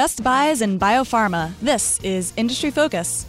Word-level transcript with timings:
best 0.00 0.22
buys 0.22 0.62
in 0.62 0.78
biopharma. 0.78 1.52
This 1.60 2.00
is 2.02 2.32
Industry 2.38 2.70
Focus. 2.70 3.26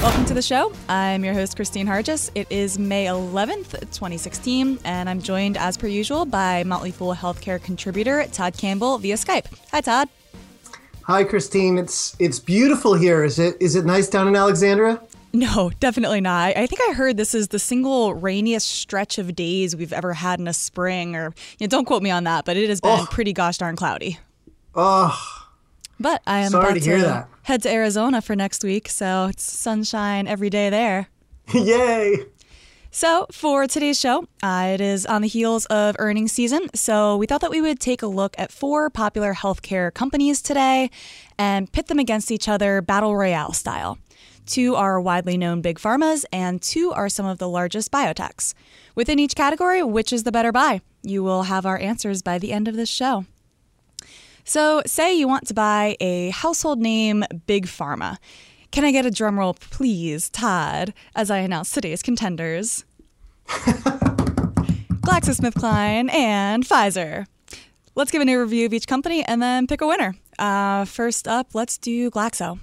Welcome 0.00 0.24
to 0.26 0.34
the 0.34 0.40
show. 0.40 0.72
I'm 0.88 1.24
your 1.24 1.34
host, 1.34 1.56
Kristine 1.56 1.88
Harjes. 1.88 2.30
It 2.36 2.46
is 2.48 2.78
May 2.78 3.06
11th, 3.06 3.72
2016, 3.90 4.78
and 4.84 5.10
I'm 5.10 5.20
joined, 5.20 5.56
as 5.56 5.76
per 5.76 5.88
usual, 5.88 6.24
by 6.24 6.62
Motley 6.62 6.92
Fool 6.92 7.12
healthcare 7.12 7.60
contributor 7.60 8.24
Todd 8.30 8.56
Campbell 8.56 8.98
via 8.98 9.16
Skype. 9.16 9.46
Hi, 9.72 9.80
Todd. 9.80 10.08
Hi, 11.02 11.24
Christine. 11.24 11.76
It's 11.76 12.14
it's 12.20 12.38
beautiful 12.38 12.94
here. 12.94 13.24
Is 13.24 13.40
it 13.40 13.56
is 13.58 13.74
it 13.74 13.84
nice 13.84 14.08
down 14.08 14.28
in 14.28 14.36
Alexandria? 14.36 15.00
No, 15.34 15.72
definitely 15.80 16.20
not. 16.20 16.56
I 16.56 16.66
think 16.66 16.80
I 16.88 16.92
heard 16.92 17.16
this 17.16 17.34
is 17.34 17.48
the 17.48 17.58
single 17.58 18.14
rainiest 18.14 18.68
stretch 18.68 19.18
of 19.18 19.34
days 19.34 19.74
we've 19.74 19.92
ever 19.92 20.12
had 20.14 20.38
in 20.38 20.46
a 20.46 20.52
spring, 20.52 21.16
or 21.16 21.34
you 21.58 21.66
know, 21.66 21.68
don't 21.68 21.86
quote 21.86 22.04
me 22.04 22.10
on 22.10 22.22
that, 22.24 22.44
but 22.44 22.56
it 22.56 22.68
has 22.68 22.80
been 22.80 23.00
oh. 23.00 23.06
pretty 23.10 23.32
gosh 23.32 23.58
darn 23.58 23.74
cloudy. 23.74 24.20
Oh, 24.76 25.44
but 25.98 26.22
I 26.24 26.40
am 26.40 26.52
Sorry 26.52 26.64
about 26.64 26.82
to, 26.82 26.98
to 26.98 27.28
head 27.42 27.62
to 27.64 27.70
Arizona 27.70 28.22
for 28.22 28.36
next 28.36 28.62
week, 28.62 28.88
so 28.88 29.26
it's 29.26 29.42
sunshine 29.42 30.28
every 30.28 30.50
day 30.50 30.70
there. 30.70 31.08
Yay! 31.52 32.26
So, 32.92 33.26
for 33.32 33.66
today's 33.66 33.98
show, 33.98 34.28
uh, 34.40 34.70
it 34.74 34.80
is 34.80 35.04
on 35.04 35.22
the 35.22 35.26
heels 35.26 35.66
of 35.66 35.96
earnings 35.98 36.30
season. 36.30 36.68
So, 36.76 37.16
we 37.16 37.26
thought 37.26 37.40
that 37.40 37.50
we 37.50 37.60
would 37.60 37.80
take 37.80 38.02
a 38.02 38.06
look 38.06 38.36
at 38.38 38.52
four 38.52 38.88
popular 38.88 39.34
healthcare 39.34 39.92
companies 39.92 40.40
today 40.40 40.92
and 41.36 41.72
pit 41.72 41.88
them 41.88 41.98
against 41.98 42.30
each 42.30 42.48
other 42.48 42.80
battle 42.80 43.16
royale 43.16 43.52
style. 43.52 43.98
Two 44.46 44.74
are 44.74 45.00
widely 45.00 45.36
known 45.36 45.62
big 45.62 45.78
pharmas, 45.78 46.24
and 46.32 46.60
two 46.60 46.92
are 46.92 47.08
some 47.08 47.24
of 47.24 47.38
the 47.38 47.48
largest 47.48 47.90
biotechs. 47.90 48.52
Within 48.94 49.18
each 49.18 49.34
category, 49.34 49.82
which 49.82 50.12
is 50.12 50.24
the 50.24 50.32
better 50.32 50.52
buy? 50.52 50.82
You 51.02 51.22
will 51.22 51.44
have 51.44 51.64
our 51.64 51.78
answers 51.78 52.20
by 52.22 52.38
the 52.38 52.52
end 52.52 52.68
of 52.68 52.76
this 52.76 52.88
show. 52.88 53.24
So, 54.44 54.82
say 54.84 55.16
you 55.16 55.26
want 55.26 55.46
to 55.48 55.54
buy 55.54 55.96
a 56.00 56.28
household 56.30 56.78
name 56.78 57.24
big 57.46 57.66
pharma. 57.66 58.18
Can 58.70 58.84
I 58.84 58.92
get 58.92 59.06
a 59.06 59.10
drum 59.10 59.38
roll, 59.38 59.54
please, 59.54 60.28
Todd, 60.28 60.92
as 61.14 61.30
I 61.30 61.38
announce 61.38 61.70
today's 61.70 62.02
contenders? 62.02 62.84
GlaxoSmithKline 65.04 66.12
and 66.12 66.64
Pfizer. 66.64 67.26
Let's 67.94 68.10
give 68.10 68.20
an 68.20 68.28
overview 68.28 68.66
of 68.66 68.74
each 68.74 68.86
company 68.86 69.24
and 69.24 69.40
then 69.40 69.66
pick 69.66 69.80
a 69.80 69.86
winner. 69.86 70.16
Uh, 70.38 70.84
first 70.84 71.28
up, 71.28 71.54
let's 71.54 71.78
do 71.78 72.10
Glaxo. 72.10 72.58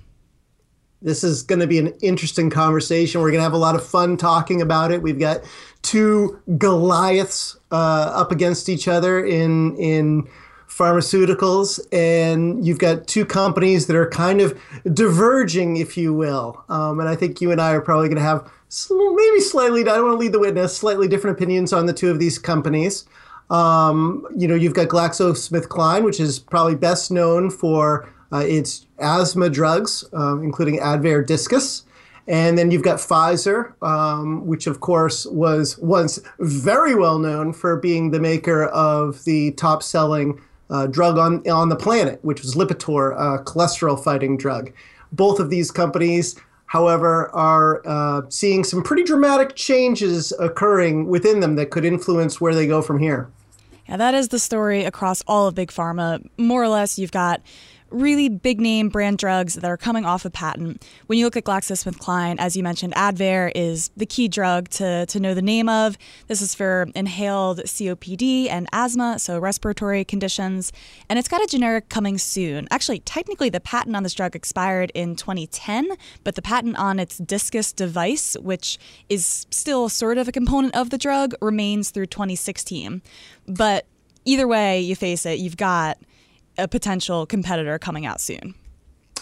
This 1.02 1.24
is 1.24 1.42
going 1.44 1.60
to 1.60 1.68
be 1.68 1.80
an 1.80 1.94
interesting 2.02 2.50
conversation. 2.50 3.22
We're 3.22 3.32
going 3.32 3.40
to 3.40 3.44
have 3.44 3.54
a 3.54 3.58
lot 3.58 3.76
of 3.76 3.86
fun 3.86 4.18
talking 4.18 4.62
about 4.62 4.92
it. 4.92 5.02
We've 5.02 5.20
got 5.20 5.42
two 5.82 6.40
Goliaths 6.58 7.58
uh, 7.72 8.12
up 8.14 8.32
against 8.32 8.70
each 8.70 8.88
other 8.88 9.24
in 9.24 9.76
in 9.78 10.28
pharmaceuticals, 10.68 11.80
and 11.92 12.66
you've 12.66 12.80
got 12.80 13.06
two 13.08 13.26
companies 13.26 13.88
that 13.88 13.96
are 13.96 14.10
kind 14.10 14.40
of 14.40 14.58
diverging, 14.94 15.78
if 15.78 15.98
you 15.98 16.14
will. 16.14 16.64
Um, 16.70 17.00
and 17.00 17.10
I 17.10 17.16
think 17.16 17.42
you 17.42 17.52
and 17.52 17.60
I 17.60 17.74
are 17.74 17.82
probably 17.82 18.08
going 18.08 18.18
to 18.18 18.24
have 18.24 18.50
maybe 18.90 19.42
slightly, 19.42 19.82
I 19.82 19.96
don't 19.96 20.06
want 20.06 20.14
to 20.14 20.18
lead 20.18 20.32
the 20.32 20.40
witness, 20.40 20.78
slightly 20.78 21.08
different 21.10 21.36
opinions 21.36 21.74
on 21.74 21.88
the 21.88 21.94
two 21.94 22.10
of 22.10 22.20
these 22.20 22.38
companies. 22.40 23.06
Um, 23.50 24.26
you 24.36 24.48
know, 24.48 24.56
you've 24.56 24.74
got 24.74 24.88
GlaxoSmithKline, 24.88 26.04
which 26.06 26.22
is 26.22 26.40
probably 26.40 26.76
best 26.76 27.12
known 27.12 27.50
for 27.50 28.08
uh, 28.32 28.40
its 28.40 28.86
asthma 29.00 29.50
drugs, 29.50 30.06
uh, 30.14 30.40
including 30.40 30.80
Advair 30.80 31.26
Diskus. 31.26 31.84
And 32.28 32.58
then 32.58 32.72
you've 32.72 32.84
got 32.84 33.00
Pfizer, 33.00 33.74
um, 33.84 34.46
which 34.46 34.68
of 34.68 34.80
course 34.80 35.26
was 35.26 35.78
once 35.80 36.20
very 36.40 36.96
well 36.96 37.20
known 37.20 37.52
for 37.52 37.76
being 37.78 38.12
the 38.12 38.20
maker 38.20 38.66
of 38.66 39.24
the 39.26 39.52
top 39.54 39.84
selling 39.84 40.40
uh, 40.70 40.88
drug 40.88 41.18
on, 41.18 41.48
on 41.50 41.70
the 41.70 41.76
planet, 41.76 42.20
which 42.24 42.42
was 42.42 42.56
Lipitor, 42.56 43.14
a 43.14 43.44
cholesterol 43.44 44.02
fighting 44.02 44.38
drug. 44.38 44.72
Both 45.12 45.40
of 45.40 45.50
these 45.50 45.72
companies, 45.72 46.40
however, 46.68 47.30
are 47.36 47.82
uh, 47.86 48.22
seeing 48.30 48.64
some 48.64 48.82
pretty 48.82 49.04
dramatic 49.04 49.56
changes 49.56 50.32
occurring 50.40 51.08
within 51.08 51.42
them 51.42 51.56
that 51.56 51.72
could 51.72 51.84
influence 51.84 52.40
where 52.40 52.56
they 52.56 52.68
go 52.68 52.82
from 52.82 53.00
here. 53.00 53.30
Yeah, 53.90 53.98
that 53.98 54.14
is 54.14 54.30
the 54.30 54.40
story 54.40 54.86
across 54.86 55.22
all 55.28 55.48
of 55.48 55.56
Big 55.56 55.70
Pharma. 55.70 56.26
More 56.38 56.64
or 56.64 56.70
less, 56.70 56.98
you've 56.98 57.12
got 57.12 57.42
really 57.92 58.30
big 58.30 58.60
name 58.60 58.90
brand 58.90 59.18
drugs 59.18 59.56
that 59.56 59.66
are 59.66 59.78
coming 59.78 60.06
off 60.06 60.26
of 60.26 60.34
patent. 60.34 60.86
When 61.08 61.20
you 61.20 61.26
look 61.26 61.38
at 61.38 61.44
GlaxoSmithKline, 61.44 62.38
as 62.40 62.56
you 62.56 62.64
mentioned, 62.64 62.94
Advair 62.94 63.52
is 63.54 63.92
the 63.96 64.06
key 64.06 64.28
drug 64.28 64.70
to, 64.70 65.06
to 65.06 65.20
know 65.20 65.34
the 65.34 65.42
name 65.42 65.70
of. 65.70 65.98
This 66.28 66.42
is 66.42 66.56
for 66.56 66.88
inhaled 66.96 67.60
COPD 67.60 68.50
and 68.50 68.68
asthma, 68.72 69.20
so 69.20 69.38
respiratory 69.40 70.04
conditions. 70.04 70.72
And 71.10 71.20
it's 71.20 71.28
got 71.28 71.44
a 71.44 71.48
generic 71.48 71.90
coming 71.90 72.18
soon. 72.18 72.68
Actually, 72.72 73.00
technically, 73.00 73.50
the 73.50 73.60
patent 73.60 73.96
on 73.96 74.04
this 74.04 74.14
drug 74.14 74.36
expired 74.36 74.92
in 74.96 75.16
2010, 75.16 75.90
but 76.24 76.36
the 76.36 76.42
patent 76.42 76.78
on 76.78 77.00
its 77.00 77.20
Diskus 77.20 77.76
device, 77.76 78.36
which 78.40 78.78
is 79.10 79.46
still 79.52 79.90
sort 79.90 80.18
of 80.18 80.28
a 80.28 80.32
component 80.32 80.76
of 80.76 80.90
the 80.90 80.98
drug, 80.98 81.34
remains 81.42 81.92
through 81.92 82.08
2016. 82.08 83.02
But 83.48 83.86
either 84.26 84.48
way 84.48 84.80
you 84.80 84.96
face 84.96 85.26
it, 85.26 85.40
you've 85.40 85.58
got 85.58 85.98
a 86.58 86.68
potential 86.68 87.26
competitor 87.26 87.80
coming 87.80 88.06
out 88.06 88.22
soon. 88.22 88.56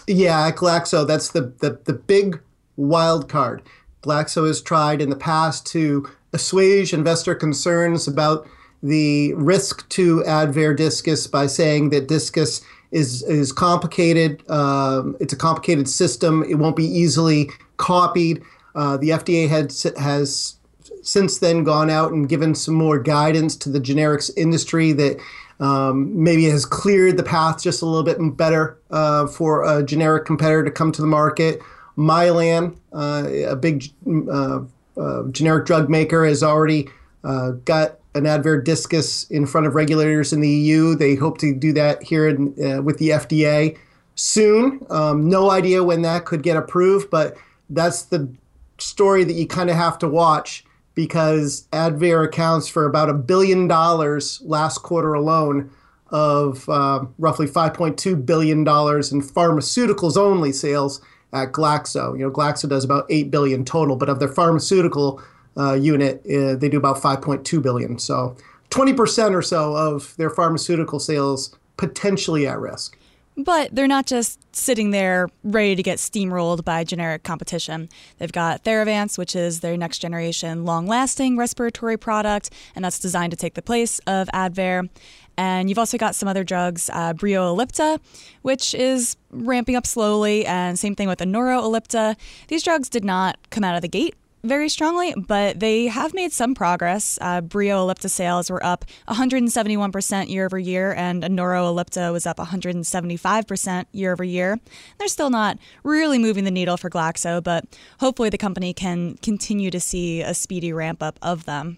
Yeah, 0.08 0.52
Glaxo, 0.52 1.06
that's 1.06 1.30
the, 1.30 1.54
the, 1.60 1.80
the 1.86 1.94
big 1.94 2.42
wild 2.78 3.30
card. 3.30 3.62
Glaxo 4.02 4.48
has 4.48 4.62
tried 4.62 5.02
in 5.02 5.10
the 5.10 5.16
past 5.16 5.68
to 5.68 6.10
assuage 6.34 6.94
investor 6.94 7.36
concerns 7.36 8.08
about 8.08 8.48
the 8.82 9.34
risk 9.34 9.88
to 9.90 10.24
Advair 10.26 10.76
Diskus 10.78 11.30
by 11.30 11.48
saying 11.48 11.90
that 11.90 12.08
Diskus 12.08 12.64
is 12.92 13.24
is 13.24 13.52
complicated. 13.52 14.50
Um, 14.50 15.16
it's 15.20 15.34
a 15.34 15.38
complicated 15.38 15.88
system. 15.90 16.44
It 16.50 16.56
won't 16.56 16.76
be 16.76 16.86
easily 16.86 17.50
copied. 17.78 18.42
Uh, 18.74 18.98
the 18.98 19.10
FDA 19.10 19.50
has 19.50 20.56
since 21.02 21.40
then 21.40 21.64
gone 21.64 21.90
out 21.90 22.12
and 22.12 22.28
given 22.28 22.56
some 22.56 22.74
more 22.74 23.00
guidance 23.00 23.56
to 23.58 23.70
the 23.70 23.80
generics 23.80 24.30
industry 24.38 24.92
that 24.94 25.20
um, 25.60 26.24
maybe 26.24 26.46
has 26.46 26.66
cleared 26.66 27.18
the 27.18 27.24
path 27.24 27.62
just 27.62 27.82
a 27.82 27.86
little 27.86 28.04
bit 28.04 28.18
better 28.38 28.78
uh, 28.92 29.28
for 29.28 29.66
a 29.66 29.84
generic 29.84 30.26
competitor 30.26 30.64
to 30.64 30.72
come 30.72 30.92
to 30.92 31.02
the 31.02 31.08
market. 31.08 31.62
Mylan, 31.98 32.78
uh, 32.94 33.28
a 33.48 33.56
big 33.56 33.86
uh, 34.32 34.62
uh 34.98 35.24
generic 35.32 35.66
drug 35.66 35.90
maker, 35.90 36.26
has 36.26 36.44
already 36.44 36.88
uh, 37.24 37.52
got 37.66 38.00
an 38.16 38.24
Advair 38.24 38.64
Diskus 38.64 39.30
in 39.30 39.46
front 39.46 39.68
of 39.68 39.76
regulators 39.76 40.34
in 40.34 40.40
the 40.40 40.50
EU. 40.50 40.96
They 40.96 41.16
hope 41.16 41.38
to 41.40 41.54
do 41.54 41.74
that 41.74 42.02
here 42.02 42.28
in, 42.28 42.56
uh, 42.64 42.82
with 42.82 42.98
the 42.98 43.10
FDA 43.10 43.78
soon. 44.16 44.86
Um, 44.90 45.30
no 45.30 45.52
idea 45.52 45.84
when 45.84 46.02
that 46.04 46.26
could 46.26 46.42
get 46.42 46.58
approved, 46.58 47.10
but 47.10 47.38
that's 47.70 48.04
the 48.04 48.34
story 48.78 49.24
that 49.26 49.34
you 49.34 49.46
kind 49.46 49.70
of 49.70 49.76
have 49.76 50.00
to 50.00 50.08
watch 50.08 50.64
because 50.96 51.68
Advair 51.72 52.26
accounts 52.26 52.68
for 52.68 52.86
about 52.86 53.10
a 53.10 53.14
billion 53.14 53.68
dollars 53.68 54.42
last 54.44 54.80
quarter 54.80 55.14
alone 55.14 55.72
of 56.12 56.68
uh, 56.70 57.06
roughly 57.18 57.48
5.2 57.48 58.26
billion 58.26 58.64
dollars 58.64 59.12
in 59.12 59.22
pharmaceuticals 59.22 60.18
only 60.18 60.52
sales 60.52 61.02
at 61.32 61.52
Glaxo. 61.52 62.18
You 62.18 62.26
know, 62.26 62.32
Glaxo 62.32 62.68
does 62.68 62.84
about 62.84 63.06
8 63.10 63.30
billion 63.32 63.64
total, 63.64 63.96
but 63.96 64.10
of 64.10 64.20
their 64.20 64.28
pharmaceutical 64.28 65.22
uh, 65.58 65.74
unit, 65.74 66.22
uh, 66.26 66.56
they 66.56 66.70
do 66.70 66.78
about 66.78 66.98
5.2 66.98 67.62
billion. 67.62 68.00
So 68.00 68.36
20% 68.70 69.34
or 69.34 69.42
so 69.42 69.76
of 69.76 70.16
their 70.18 70.30
pharmaceutical 70.30 71.00
sales 71.00 71.56
potentially 71.78 72.46
at 72.48 72.60
risk. 72.60 72.98
But 73.38 73.74
they're 73.74 73.88
not 73.88 74.06
just 74.06 74.40
sitting 74.54 74.92
there 74.92 75.30
ready 75.44 75.76
to 75.76 75.84
get 75.84 75.98
steamrolled 75.98 76.66
by 76.66 76.84
generic 76.84 77.24
competition. 77.24 77.88
They've 78.18 78.32
got 78.32 78.66
Theravance, 78.66 79.18
which 79.18 79.36
is 79.36 79.62
their 79.62 79.78
next 79.78 80.00
generation 80.00 80.66
long 80.66 80.88
lasting 80.88 81.38
respiratory 81.38 81.98
product, 81.98 82.50
and 82.76 82.84
that's 82.84 83.00
designed 83.00 83.32
to 83.32 83.38
take 83.38 83.54
the 83.54 83.62
place 83.62 84.00
of 84.00 84.28
Advair. 84.34 84.90
And 85.38 85.70
you've 85.70 85.80
also 85.80 85.98
got 85.98 86.16
some 86.16 86.28
other 86.28 86.44
drugs, 86.44 86.90
uh, 86.92 87.14
Breo 87.14 87.56
Ellipta, 87.56 88.02
which 88.42 88.76
is 88.76 89.16
ramping 89.32 89.78
up 89.78 89.88
slowly, 89.88 90.46
and 90.46 90.78
same 90.78 90.96
thing 90.96 91.08
with 91.08 91.20
Anoro 91.20 91.64
Ellipta. 91.64 92.18
These 92.50 92.64
drugs 92.64 92.90
did 92.90 93.06
not 93.06 93.38
come 93.50 93.64
out 93.64 93.74
of 93.74 93.82
the 93.82 93.88
gate 93.88 94.16
very 94.44 94.70
strongly, 94.70 95.14
but 95.16 95.60
they 95.60 95.88
have 95.88 96.14
made 96.14 96.32
some 96.32 96.56
progress. 96.56 97.18
Uh, 97.22 97.42
Breo 97.42 97.86
Ellipta 97.86 98.10
sales 98.10 98.50
were 98.50 98.64
up 98.66 98.86
171% 99.08 100.30
year 100.30 100.46
over 100.46 100.58
year, 100.58 100.94
and 100.94 101.24
Anoro 101.24 101.74
Ellipta 101.74 102.12
was 102.12 102.26
up 102.26 102.38
175% 102.38 103.86
year 103.92 104.14
over 104.14 104.24
year. 104.24 104.60
They're 104.98 105.08
still 105.08 105.30
not 105.30 105.58
really 105.84 106.18
moving 106.20 106.44
the 106.44 106.52
needle 106.52 106.78
for 106.78 106.90
Glaxo, 106.90 107.44
but 107.44 107.66
hopefully 108.00 108.30
the 108.30 108.38
company 108.38 108.74
can 108.74 109.16
continue 109.22 109.72
to 109.72 109.80
see 109.80 110.22
a 110.22 110.34
speedy 110.34 110.72
ramp 110.74 111.04
up 111.04 111.20
of 111.22 111.46
them. 111.46 111.78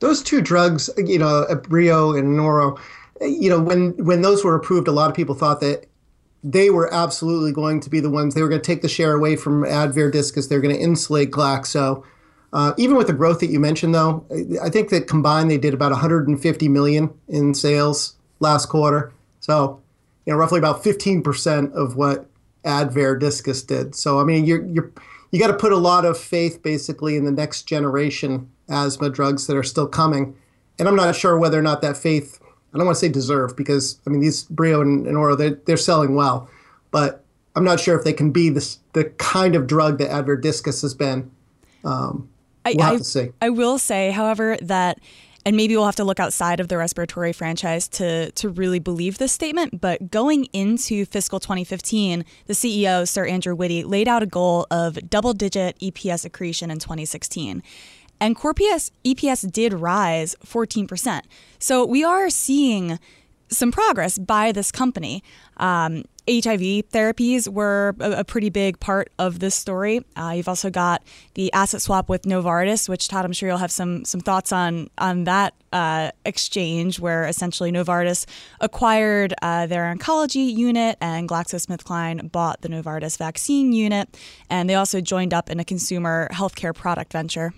Those 0.00 0.22
two 0.22 0.40
drugs, 0.40 0.90
you 0.96 1.18
know, 1.18 1.46
Breo 1.48 2.18
and 2.18 2.36
Anoro, 2.36 2.78
you 3.20 3.48
know, 3.48 3.60
when 3.60 3.92
when 4.04 4.22
those 4.22 4.44
were 4.44 4.56
approved, 4.56 4.88
a 4.88 4.92
lot 4.92 5.08
of 5.08 5.16
people 5.16 5.34
thought 5.34 5.60
that 5.60 5.86
they 6.44 6.70
were 6.70 6.92
absolutely 6.92 7.52
going 7.52 7.80
to 7.80 7.90
be 7.90 8.00
the 8.00 8.10
ones 8.10 8.34
they 8.34 8.42
were 8.42 8.48
going 8.48 8.60
to 8.60 8.66
take 8.66 8.82
the 8.82 8.88
share 8.88 9.14
away 9.14 9.36
from 9.36 9.62
Advair 9.62 10.12
Diskus. 10.12 10.48
They're 10.48 10.60
going 10.60 10.74
to 10.74 10.80
insulate 10.80 11.30
Glaxo. 11.30 12.04
Uh, 12.52 12.74
even 12.76 12.96
with 12.96 13.06
the 13.06 13.12
growth 13.12 13.40
that 13.40 13.46
you 13.46 13.58
mentioned, 13.58 13.94
though, 13.94 14.26
I 14.62 14.68
think 14.68 14.90
that 14.90 15.06
combined 15.06 15.50
they 15.50 15.58
did 15.58 15.72
about 15.72 15.90
150 15.90 16.68
million 16.68 17.10
in 17.28 17.54
sales 17.54 18.16
last 18.40 18.66
quarter. 18.66 19.12
So, 19.40 19.80
you 20.26 20.32
know, 20.32 20.38
roughly 20.38 20.58
about 20.58 20.84
15% 20.84 21.72
of 21.72 21.96
what 21.96 22.28
Advair 22.64 23.18
Diskus 23.18 23.66
did. 23.66 23.94
So, 23.94 24.20
I 24.20 24.24
mean, 24.24 24.44
you're 24.44 24.64
you're 24.66 24.92
you 25.30 25.40
got 25.40 25.46
to 25.46 25.56
put 25.56 25.72
a 25.72 25.78
lot 25.78 26.04
of 26.04 26.18
faith 26.18 26.62
basically 26.62 27.16
in 27.16 27.24
the 27.24 27.32
next 27.32 27.62
generation 27.62 28.50
asthma 28.68 29.10
drugs 29.10 29.46
that 29.46 29.56
are 29.56 29.62
still 29.62 29.88
coming. 29.88 30.36
And 30.78 30.86
I'm 30.86 30.96
not 30.96 31.16
sure 31.16 31.38
whether 31.38 31.58
or 31.58 31.62
not 31.62 31.80
that 31.82 31.96
faith, 31.96 32.38
I 32.72 32.78
don't 32.78 32.86
want 32.86 32.96
to 32.96 33.00
say 33.00 33.08
deserve 33.08 33.56
because 33.56 33.98
I 34.06 34.10
mean 34.10 34.20
these 34.20 34.44
Breo 34.44 34.80
and, 34.80 35.06
and 35.06 35.16
Oro 35.16 35.36
they're, 35.36 35.58
they're 35.66 35.76
selling 35.76 36.14
well, 36.14 36.48
but 36.90 37.24
I'm 37.54 37.64
not 37.64 37.80
sure 37.80 37.98
if 37.98 38.04
they 38.04 38.12
can 38.12 38.30
be 38.30 38.48
this 38.48 38.78
the 38.92 39.04
kind 39.04 39.54
of 39.54 39.66
drug 39.66 39.98
that 39.98 40.10
Advair 40.10 40.40
Diskus 40.40 40.82
has 40.82 40.94
been. 40.94 41.30
Um, 41.84 42.28
we'll 42.64 42.82
I, 42.82 42.96
to 42.96 43.04
see. 43.04 43.30
I 43.40 43.50
will 43.50 43.78
say, 43.78 44.10
however, 44.10 44.56
that 44.62 44.98
and 45.44 45.56
maybe 45.56 45.76
we'll 45.76 45.86
have 45.86 45.96
to 45.96 46.04
look 46.04 46.20
outside 46.20 46.60
of 46.60 46.68
the 46.68 46.76
respiratory 46.76 47.32
franchise 47.32 47.88
to 47.88 48.30
to 48.32 48.48
really 48.48 48.78
believe 48.78 49.18
this 49.18 49.32
statement. 49.32 49.80
But 49.80 50.10
going 50.10 50.46
into 50.52 51.04
fiscal 51.04 51.40
2015, 51.40 52.24
the 52.46 52.52
CEO 52.52 53.06
Sir 53.06 53.26
Andrew 53.26 53.54
Witty 53.54 53.84
laid 53.84 54.08
out 54.08 54.22
a 54.22 54.26
goal 54.26 54.66
of 54.70 54.98
double-digit 55.10 55.78
EPS 55.80 56.24
accretion 56.24 56.70
in 56.70 56.78
2016. 56.78 57.62
And 58.22 58.36
core 58.36 58.54
PS, 58.54 58.92
EPS 59.04 59.50
did 59.50 59.74
rise 59.74 60.36
14%. 60.46 61.22
So 61.58 61.84
we 61.84 62.04
are 62.04 62.30
seeing 62.30 63.00
some 63.48 63.72
progress 63.72 64.16
by 64.16 64.52
this 64.52 64.70
company. 64.70 65.24
Um, 65.56 66.04
HIV 66.28 66.60
therapies 66.90 67.48
were 67.48 67.96
a, 67.98 68.20
a, 68.20 68.24
pretty 68.24 68.48
big 68.48 68.78
part 68.78 69.10
of 69.18 69.40
this 69.40 69.56
story. 69.56 70.04
Uh, 70.16 70.34
you've 70.36 70.48
also 70.48 70.70
got 70.70 71.02
the 71.34 71.52
asset 71.52 71.82
swap 71.82 72.08
with 72.08 72.22
Novartis, 72.22 72.88
which 72.88 73.08
Todd, 73.08 73.24
I'm 73.24 73.32
sure 73.32 73.48
you'll 73.48 73.58
have 73.58 73.72
some 73.72 74.04
some 74.04 74.20
thoughts 74.20 74.52
on 74.52 74.88
on 74.98 75.24
that 75.24 75.54
uh, 75.72 76.12
exchange, 76.24 77.00
where 77.00 77.24
essentially 77.24 77.72
Novartis 77.72 78.24
acquired 78.60 79.34
uh, 79.42 79.66
their 79.66 79.92
oncology 79.92 80.54
unit 80.54 80.96
and 81.00 81.28
GlaxoSmithKline 81.28 82.30
bought 82.30 82.60
the 82.62 82.68
Novartis 82.68 83.18
vaccine 83.18 83.72
unit, 83.72 84.16
and 84.48 84.70
they 84.70 84.76
also 84.76 85.00
joined 85.00 85.34
up 85.34 85.50
in 85.50 85.58
a 85.58 85.64
consumer 85.64 86.28
healthcare 86.32 86.72
product 86.72 87.12
venture. 87.12 87.52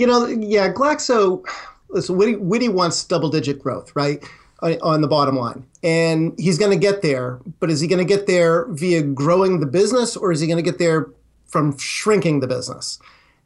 You 0.00 0.06
know, 0.06 0.26
yeah, 0.26 0.72
Glaxo. 0.72 1.46
Listen, 1.90 2.16
Witty, 2.16 2.36
Witty 2.36 2.70
wants 2.70 3.04
double 3.04 3.28
digit 3.28 3.58
growth, 3.58 3.94
right? 3.94 4.24
on 4.62 5.00
the 5.00 5.08
bottom 5.08 5.36
line. 5.36 5.64
And 5.82 6.34
he's 6.38 6.58
going 6.58 6.70
to 6.70 6.76
get 6.76 7.00
there, 7.00 7.40
but 7.60 7.70
is 7.70 7.80
he 7.80 7.88
going 7.88 7.98
to 7.98 8.04
get 8.04 8.26
there 8.26 8.66
via 8.72 9.02
growing 9.02 9.60
the 9.60 9.66
business 9.66 10.18
or 10.18 10.32
is 10.32 10.40
he 10.40 10.46
going 10.46 10.62
to 10.62 10.62
get 10.62 10.78
there 10.78 11.08
from 11.46 11.78
shrinking 11.78 12.40
the 12.40 12.46
business? 12.46 12.98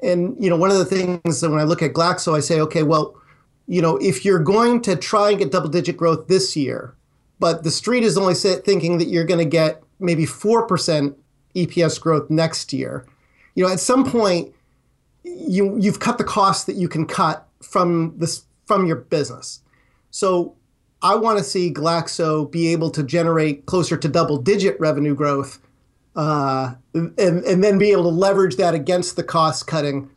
And 0.02 0.36
you 0.42 0.50
know, 0.50 0.56
one 0.56 0.72
of 0.72 0.78
the 0.78 0.84
things 0.84 1.40
that 1.40 1.50
when 1.50 1.60
I 1.60 1.62
look 1.62 1.82
at 1.82 1.92
Glaxo, 1.92 2.36
I 2.36 2.40
say, 2.40 2.60
okay, 2.62 2.82
well, 2.82 3.14
you 3.68 3.80
know, 3.80 3.96
if 3.98 4.24
you're 4.24 4.40
going 4.40 4.80
to 4.82 4.96
try 4.96 5.30
and 5.30 5.38
get 5.38 5.52
double 5.52 5.68
digit 5.68 5.96
growth 5.96 6.26
this 6.26 6.56
year, 6.56 6.96
but 7.38 7.62
the 7.62 7.70
street 7.70 8.02
is 8.02 8.18
only 8.18 8.34
thinking 8.34 8.98
that 8.98 9.06
you're 9.06 9.24
going 9.24 9.38
to 9.38 9.44
get 9.44 9.82
maybe 10.00 10.24
4% 10.24 11.14
EPS 11.54 12.00
growth 12.00 12.28
next 12.28 12.72
year, 12.72 13.06
you 13.54 13.64
know, 13.64 13.72
at 13.72 13.78
some 13.78 14.04
point 14.04 14.52
you 15.24 15.76
you've 15.78 16.00
cut 16.00 16.18
the 16.18 16.24
costs 16.24 16.64
that 16.64 16.76
you 16.76 16.88
can 16.88 17.06
cut 17.06 17.48
from 17.62 18.14
this 18.18 18.44
from 18.66 18.86
your 18.86 18.96
business. 18.96 19.60
So 20.10 20.54
I 21.02 21.16
want 21.16 21.38
to 21.38 21.44
see 21.44 21.72
Glaxo 21.72 22.50
be 22.50 22.68
able 22.68 22.90
to 22.90 23.02
generate 23.02 23.66
closer 23.66 23.96
to 23.96 24.08
double 24.08 24.38
digit 24.38 24.78
revenue 24.78 25.14
growth 25.14 25.58
uh, 26.16 26.74
and, 26.94 27.18
and 27.18 27.64
then 27.64 27.78
be 27.78 27.90
able 27.90 28.04
to 28.04 28.08
leverage 28.08 28.56
that 28.56 28.74
against 28.74 29.16
the 29.16 29.22
cost 29.22 29.66
cutting 29.66 30.08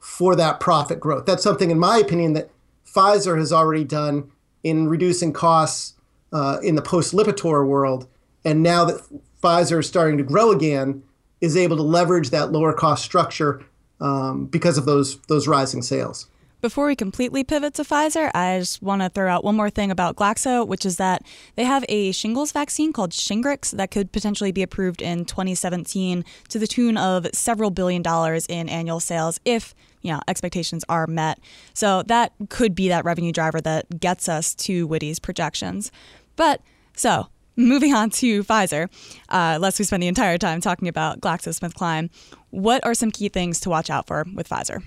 for 0.00 0.36
that 0.36 0.60
profit 0.60 1.00
growth. 1.00 1.26
That's 1.26 1.42
something, 1.42 1.70
in 1.70 1.78
my 1.78 1.98
opinion, 1.98 2.34
that 2.34 2.50
Pfizer 2.86 3.38
has 3.38 3.52
already 3.52 3.84
done 3.84 4.30
in 4.62 4.88
reducing 4.88 5.32
costs 5.32 5.94
uh, 6.32 6.58
in 6.62 6.74
the 6.74 6.82
post 6.82 7.12
Lipitor 7.12 7.66
world. 7.66 8.06
And 8.44 8.62
now 8.62 8.84
that 8.84 9.00
Pfizer 9.42 9.80
is 9.80 9.88
starting 9.88 10.18
to 10.18 10.24
grow 10.24 10.52
again, 10.52 11.02
is 11.40 11.56
able 11.56 11.76
to 11.76 11.82
leverage 11.82 12.30
that 12.30 12.52
lower 12.52 12.72
cost 12.72 13.04
structure 13.04 13.64
um, 14.00 14.46
because 14.46 14.78
of 14.78 14.84
those 14.84 15.18
those 15.22 15.48
rising 15.48 15.82
sales. 15.82 16.28
Before 16.62 16.86
we 16.86 16.96
completely 16.96 17.44
pivot 17.44 17.74
to 17.74 17.82
Pfizer, 17.82 18.30
I 18.34 18.58
just 18.58 18.82
want 18.82 19.02
to 19.02 19.10
throw 19.10 19.30
out 19.30 19.44
one 19.44 19.56
more 19.56 19.68
thing 19.68 19.90
about 19.90 20.16
Glaxo, 20.16 20.66
which 20.66 20.86
is 20.86 20.96
that 20.96 21.22
they 21.54 21.64
have 21.64 21.84
a 21.88 22.12
shingles 22.12 22.50
vaccine 22.50 22.94
called 22.94 23.10
Shingrix 23.10 23.72
that 23.72 23.90
could 23.90 24.10
potentially 24.10 24.52
be 24.52 24.62
approved 24.62 25.02
in 25.02 25.26
2017 25.26 26.24
to 26.48 26.58
the 26.58 26.66
tune 26.66 26.96
of 26.96 27.26
several 27.34 27.70
billion 27.70 28.00
dollars 28.00 28.46
in 28.46 28.70
annual 28.70 29.00
sales 29.00 29.38
if 29.44 29.74
you 30.00 30.10
know 30.10 30.20
expectations 30.28 30.82
are 30.88 31.06
met. 31.06 31.38
So 31.74 32.02
that 32.04 32.32
could 32.48 32.74
be 32.74 32.88
that 32.88 33.04
revenue 33.04 33.32
driver 33.32 33.60
that 33.60 34.00
gets 34.00 34.28
us 34.28 34.54
to 34.54 34.86
Witty's 34.86 35.18
projections. 35.18 35.92
But 36.36 36.62
so 36.94 37.28
moving 37.56 37.94
on 37.94 38.10
to 38.10 38.44
Pfizer, 38.44 38.88
uh, 39.28 39.58
lest 39.60 39.78
we 39.78 39.84
spend 39.84 40.02
the 40.02 40.08
entire 40.08 40.38
time 40.38 40.60
talking 40.60 40.88
about 40.88 41.20
GlaxoSmithKline, 41.20 42.10
what 42.50 42.84
are 42.84 42.94
some 42.94 43.10
key 43.10 43.28
things 43.28 43.60
to 43.60 43.70
watch 43.70 43.90
out 43.90 44.06
for 44.06 44.24
with 44.34 44.48
Pfizer? 44.48 44.82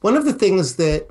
One 0.00 0.16
of 0.16 0.24
the 0.24 0.32
things 0.32 0.76
that 0.76 1.08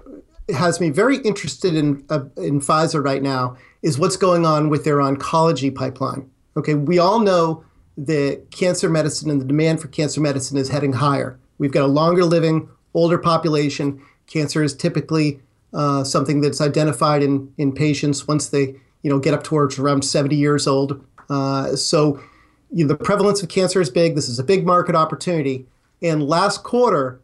has 0.56 0.80
me 0.80 0.89
very 0.89 1.18
interested 1.18 1.75
in 1.75 2.03
uh, 2.09 2.25
in 2.38 2.59
Pfizer 2.59 3.03
right 3.03 3.21
now 3.21 3.56
is 3.81 4.00
what's 4.00 4.18
going 4.18 4.45
on 4.45 4.69
with 4.69 4.83
their 4.83 4.97
oncology 4.97 5.74
pipeline. 5.74 6.30
Okay, 6.57 6.74
we 6.74 6.97
all 7.00 7.19
know 7.19 7.63
that 7.97 8.47
cancer 8.51 8.89
medicine 8.89 9.30
and 9.30 9.39
the 9.39 9.45
demand 9.45 9.81
for 9.81 9.89
cancer 9.89 10.21
medicine 10.21 10.57
is 10.57 10.69
heading 10.69 10.94
higher. 10.94 11.39
We've 11.57 11.71
got 11.71 11.83
a 11.83 11.88
longer 11.88 12.24
living, 12.24 12.69
older 12.94 13.18
population. 13.18 14.01
Cancer 14.27 14.63
is 14.63 14.74
typically 14.74 15.39
uh, 15.74 16.03
something 16.03 16.41
that's 16.41 16.62
identified 16.62 17.21
in 17.21 17.53
in 17.57 17.71
patients 17.71 18.27
once 18.27 18.50
they 18.50 18.75
you 19.01 19.10
know 19.10 19.19
get 19.19 19.34
up 19.34 19.44
towards 19.44 19.80
around 19.80 20.04
70 20.04 20.36
years 20.36 20.68
old. 20.68 21.04
Uh, 21.30 21.75
so 21.75 22.22
you 22.72 22.86
know, 22.86 22.88
the 22.88 22.96
prevalence 22.96 23.42
of 23.42 23.50
cancer 23.50 23.81
is 23.81 23.90
big. 23.90 24.16
This 24.16 24.30
is 24.30 24.40
a 24.40 24.44
big 24.44 24.66
market 24.66 24.96
opportunity. 24.96 25.66
And 26.01 26.24
last 26.28 26.63
quarter, 26.63 27.19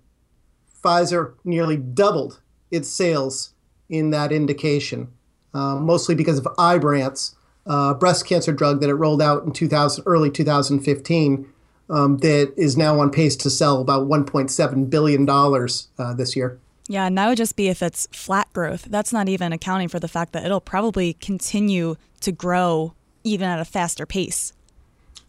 Pfizer 0.83 1.33
nearly 1.43 1.77
doubled 1.77 2.41
its 2.71 2.89
sales 2.89 3.53
in 3.89 4.09
that 4.09 4.31
indication, 4.31 5.07
uh, 5.53 5.75
mostly 5.75 6.15
because 6.15 6.37
of 6.37 6.45
Ibrance, 6.57 7.35
uh, 7.65 7.93
breast 7.93 8.27
cancer 8.27 8.51
drug 8.51 8.81
that 8.81 8.89
it 8.89 8.95
rolled 8.95 9.21
out 9.21 9.43
in 9.43 9.51
2000, 9.51 10.03
early 10.05 10.29
2015, 10.29 11.47
um, 11.89 12.17
that 12.17 12.53
is 12.57 12.75
now 12.75 12.99
on 12.99 13.11
pace 13.11 13.35
to 13.35 13.49
sell 13.49 13.81
about 13.81 14.07
1.7 14.07 14.89
billion 14.89 15.25
dollars 15.25 15.89
uh, 15.97 16.13
this 16.13 16.35
year. 16.35 16.59
Yeah, 16.87 17.05
and 17.05 17.17
that 17.17 17.27
would 17.27 17.37
just 17.37 17.55
be 17.55 17.67
if 17.67 17.81
it's 17.81 18.07
flat 18.11 18.51
growth. 18.53 18.85
That's 18.89 19.11
not 19.11 19.27
even 19.27 19.51
accounting 19.51 19.87
for 19.87 19.99
the 19.99 20.07
fact 20.07 20.33
that 20.33 20.45
it'll 20.45 20.61
probably 20.61 21.13
continue 21.13 21.95
to 22.21 22.31
grow 22.31 22.93
even 23.23 23.47
at 23.47 23.59
a 23.59 23.65
faster 23.65 24.05
pace. 24.05 24.53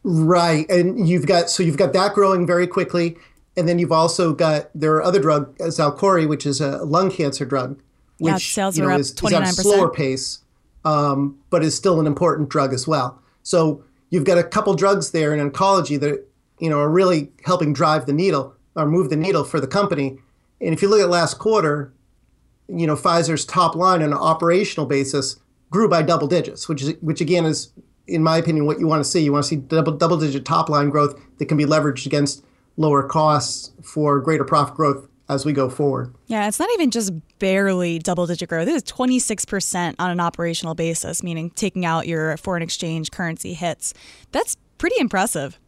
Right, 0.05 0.69
and 0.71 1.09
you've 1.09 1.27
got 1.27 1.51
so 1.51 1.63
you've 1.63 1.79
got 1.79 1.93
that 1.95 2.15
growing 2.15 2.47
very 2.47 2.67
quickly. 2.67 3.17
And 3.57 3.67
then 3.67 3.79
you've 3.79 3.93
also 3.93 4.35
got 4.35 4.69
there 4.75 4.93
are 4.95 5.03
other 5.03 5.21
drug, 5.21 5.57
Xalkori, 5.59 6.29
which 6.29 6.45
is 6.45 6.61
a 6.61 6.85
lung 6.85 7.11
cancer 7.11 7.47
drug, 7.47 7.81
which 8.19 8.33
yeah, 8.33 8.37
sales 8.37 8.79
you 8.79 8.85
know, 8.85 8.95
is, 8.97 9.13
is 9.13 9.33
at 9.33 9.43
a 9.43 9.47
slower 9.47 9.91
pace, 9.91 10.45
um, 10.85 11.39
but 11.49 11.65
is 11.65 11.75
still 11.75 11.99
an 11.99 12.07
important 12.07 12.51
drug 12.51 12.75
as 12.75 12.87
well. 12.87 13.21
So 13.43 13.83
you've 14.11 14.25
got 14.25 14.37
a 14.37 14.45
couple 14.45 14.75
drugs 14.75 15.11
there 15.11 15.35
in 15.35 15.51
oncology 15.51 15.99
that 16.01 16.27
you 16.61 16.69
know 16.69 16.79
are 16.79 16.91
really 16.91 17.33
helping 17.45 17.73
drive 17.73 18.05
the 18.05 18.13
needle 18.13 18.55
or 18.75 18.87
move 18.87 19.09
the 19.09 19.17
needle 19.17 19.43
for 19.43 19.59
the 19.59 19.67
company. 19.67 20.19
And 20.61 20.73
if 20.73 20.83
you 20.83 20.89
look 20.89 21.01
at 21.01 21.09
last 21.09 21.39
quarter, 21.39 21.93
you 22.69 22.87
know 22.87 22.97
Pfizer's 22.97 23.45
top 23.45 23.75
line 23.75 24.03
on 24.03 24.13
an 24.13 24.19
operational 24.19 24.87
basis 24.87 25.37
grew 25.71 25.89
by 25.89 26.03
double 26.03 26.27
digits, 26.27 26.69
which 26.69 26.83
is 26.83 26.95
which 27.01 27.21
again 27.21 27.45
is, 27.45 27.73
in 28.07 28.23
my 28.23 28.39
opinion, 28.39 28.67
what 28.67 28.81
you 28.81 28.87
want 28.87 29.05
to 29.05 29.09
see. 29.09 29.21
You 29.21 29.33
want 29.33 29.45
to 29.45 29.49
see 29.49 29.57
double 29.57 29.93
double 29.93 30.17
digit 30.17 30.45
top 30.45 30.69
line 30.69 30.91
growth 30.91 31.21
that 31.39 31.47
can 31.47 31.57
be 31.57 31.65
leveraged 31.65 32.07
against 32.07 32.45
lower 32.77 33.03
costs 33.03 33.73
for 33.83 34.21
greater 34.21 34.45
profit 34.45 34.75
growth 34.75 35.09
as 35.29 35.45
we 35.45 35.53
go 35.53 35.69
forward. 35.69 36.15
Yeah, 36.27 36.47
it's 36.47 36.59
not 36.59 36.69
even 36.75 36.91
just 36.91 37.13
barely 37.39 37.99
double 37.99 38.27
digit 38.27 38.49
growth. 38.49 38.69
It 38.69 38.75
is 38.75 38.85
26% 38.85 39.97
on 39.99 40.11
an 40.11 40.21
operational 40.21 40.75
basis, 40.75 41.23
meaning 41.23 41.51
taking 41.51 41.85
out 41.85 42.07
your 42.07 42.37
foreign 42.37 42.63
exchange 42.63 43.11
currency 43.11 43.55
hits. 43.55 43.93
That's 44.31 44.57
pretty 44.79 44.97
impressive. 45.01 45.59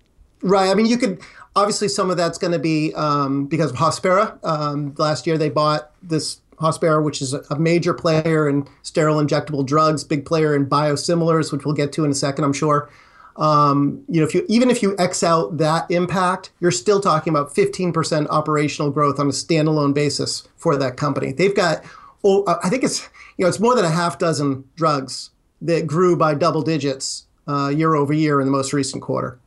Right. 0.42 0.70
I 0.70 0.74
mean, 0.74 0.86
you 0.86 0.98
could 0.98 1.20
obviously 1.56 1.88
some 1.88 2.10
of 2.10 2.16
that's 2.16 2.38
going 2.38 2.52
to 2.52 2.58
be 2.58 2.94
um, 2.94 3.46
because 3.46 3.70
of 3.70 3.76
Hospira. 3.76 4.38
Um, 4.44 4.94
last 4.96 5.26
year 5.26 5.36
they 5.36 5.48
bought 5.48 5.90
this 6.02 6.40
Hospira, 6.56 7.02
which 7.02 7.22
is 7.22 7.34
a 7.34 7.58
major 7.58 7.94
player 7.94 8.48
in 8.48 8.66
sterile 8.82 9.16
injectable 9.16 9.64
drugs, 9.64 10.04
big 10.04 10.24
player 10.24 10.54
in 10.54 10.66
biosimilars, 10.66 11.52
which 11.52 11.64
we'll 11.64 11.74
get 11.74 11.92
to 11.92 12.04
in 12.04 12.10
a 12.10 12.14
second, 12.14 12.44
I'm 12.44 12.52
sure. 12.52 12.90
Um, 13.36 14.02
you 14.08 14.20
know, 14.20 14.26
if 14.26 14.34
you 14.34 14.44
even 14.48 14.68
if 14.68 14.82
you 14.82 14.96
X 14.98 15.22
out 15.22 15.58
that 15.58 15.88
impact, 15.90 16.50
you're 16.58 16.72
still 16.72 17.00
talking 17.00 17.32
about 17.32 17.54
15% 17.54 18.26
operational 18.28 18.90
growth 18.90 19.20
on 19.20 19.28
a 19.28 19.30
standalone 19.30 19.94
basis 19.94 20.48
for 20.56 20.76
that 20.76 20.96
company. 20.96 21.30
They've 21.30 21.54
got, 21.54 21.84
oh, 22.24 22.42
uh, 22.44 22.58
I 22.64 22.68
think 22.68 22.82
it's 22.82 23.08
you 23.36 23.44
know, 23.44 23.48
it's 23.48 23.60
more 23.60 23.76
than 23.76 23.84
a 23.84 23.90
half 23.90 24.18
dozen 24.18 24.64
drugs 24.74 25.30
that 25.62 25.86
grew 25.86 26.16
by 26.16 26.34
double 26.34 26.62
digits 26.62 27.26
uh, 27.46 27.68
year 27.68 27.94
over 27.94 28.12
year 28.12 28.40
in 28.40 28.46
the 28.46 28.52
most 28.52 28.72
recent 28.72 29.02
quarter. 29.02 29.38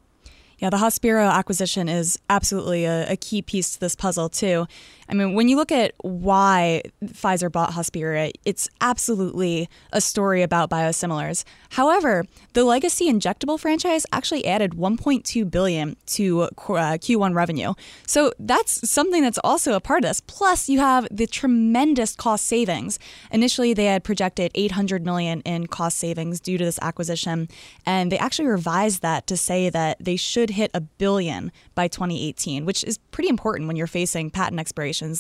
Yeah, 0.62 0.70
the 0.70 0.77
Hospira 0.77 1.27
acquisition 1.32 1.89
is 1.89 2.20
absolutely 2.30 2.86
a, 2.86 3.13
a, 3.13 3.18
key 3.18 3.41
piece 3.41 3.74
to 3.74 3.80
this 3.80 3.96
puzzle, 3.96 4.30
too. 4.30 4.68
I 5.12 5.13
mean, 5.13 5.34
when 5.34 5.50
you 5.50 5.58
look 5.58 5.74
at 5.74 5.94
why 5.98 6.84
Pfizer 7.03 7.51
bought 7.51 7.72
Hospira, 7.72 8.32
it's 8.46 8.70
absolutely 8.80 9.68
a 9.91 10.00
story 10.00 10.41
about 10.41 10.70
biosimilars. 10.70 11.44
However, 11.72 12.25
the 12.53 12.63
legacy 12.63 13.12
injectable 13.12 13.60
franchise 13.60 14.06
actually 14.13 14.46
added 14.46 14.72
1.2 14.72 15.51
billion 15.51 15.98
to 16.06 16.44
uh, 16.44 16.50
Q1 16.58 17.36
revenue. 17.36 17.74
So 18.08 18.32
that's 18.39 18.89
something 18.89 19.22
that's 19.22 19.39
also 19.44 19.74
a 19.74 19.82
part 19.82 20.06
of 20.06 20.10
this. 20.10 20.22
Plus, 20.22 20.70
you 20.70 20.80
have 20.80 21.10
the 21.12 21.27
tremendous 21.27 22.15
cost 22.15 22.46
savings. 22.46 22.98
Initially, 23.32 23.74
they 23.74 23.86
had 23.86 24.06
projected 24.06 24.50
800 24.56 25.03
million 25.03 25.41
in 25.41 25.68
cost 25.68 25.98
savings 25.98 26.39
due 26.39 26.58
to 26.58 26.63
this 26.63 26.80
acquisition, 26.82 27.50
and 27.86 28.13
they 28.13 28.18
actually 28.18 28.48
revised 28.48 29.01
that 29.01 29.27
to 29.27 29.36
say 29.36 29.70
that 29.70 29.98
they 30.00 30.15
should 30.15 30.51
hit 30.51 30.72
a 30.74 30.80
billion 30.80 31.51
by 31.75 31.89
2018, 31.89 32.65
which 32.65 32.86
is 32.86 32.98
pretty 32.98 33.30
important 33.30 33.68
when 33.68 33.75
you're 33.75 33.88
facing 33.88 34.30
patent 34.30 34.62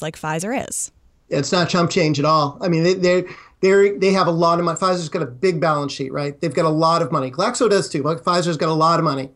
like 0.01 0.15
Pfizer 0.15 0.67
is. 0.67 0.91
It's 1.29 1.51
not 1.51 1.69
chump 1.69 1.89
change 1.89 2.19
at 2.19 2.25
all. 2.25 2.57
I 2.61 2.67
mean, 2.67 2.83
they 2.83 2.93
they 2.93 3.23
they 3.61 3.91
they 3.91 4.11
have 4.11 4.27
a 4.27 4.31
lot 4.31 4.59
of 4.59 4.65
money. 4.65 4.77
Pfizer's 4.77 5.09
got 5.09 5.21
a 5.21 5.27
big 5.27 5.59
balance 5.59 5.93
sheet, 5.93 6.11
right? 6.11 6.39
They've 6.39 6.53
got 6.53 6.65
a 6.65 6.69
lot 6.69 7.01
of 7.01 7.11
money. 7.11 7.31
Glaxo 7.31 7.69
does 7.69 7.89
too, 7.89 8.03
but 8.03 8.23
Pfizer's 8.23 8.57
got 8.57 8.69
a 8.69 8.73
lot 8.73 8.99
of 8.99 9.05
money. 9.05 9.29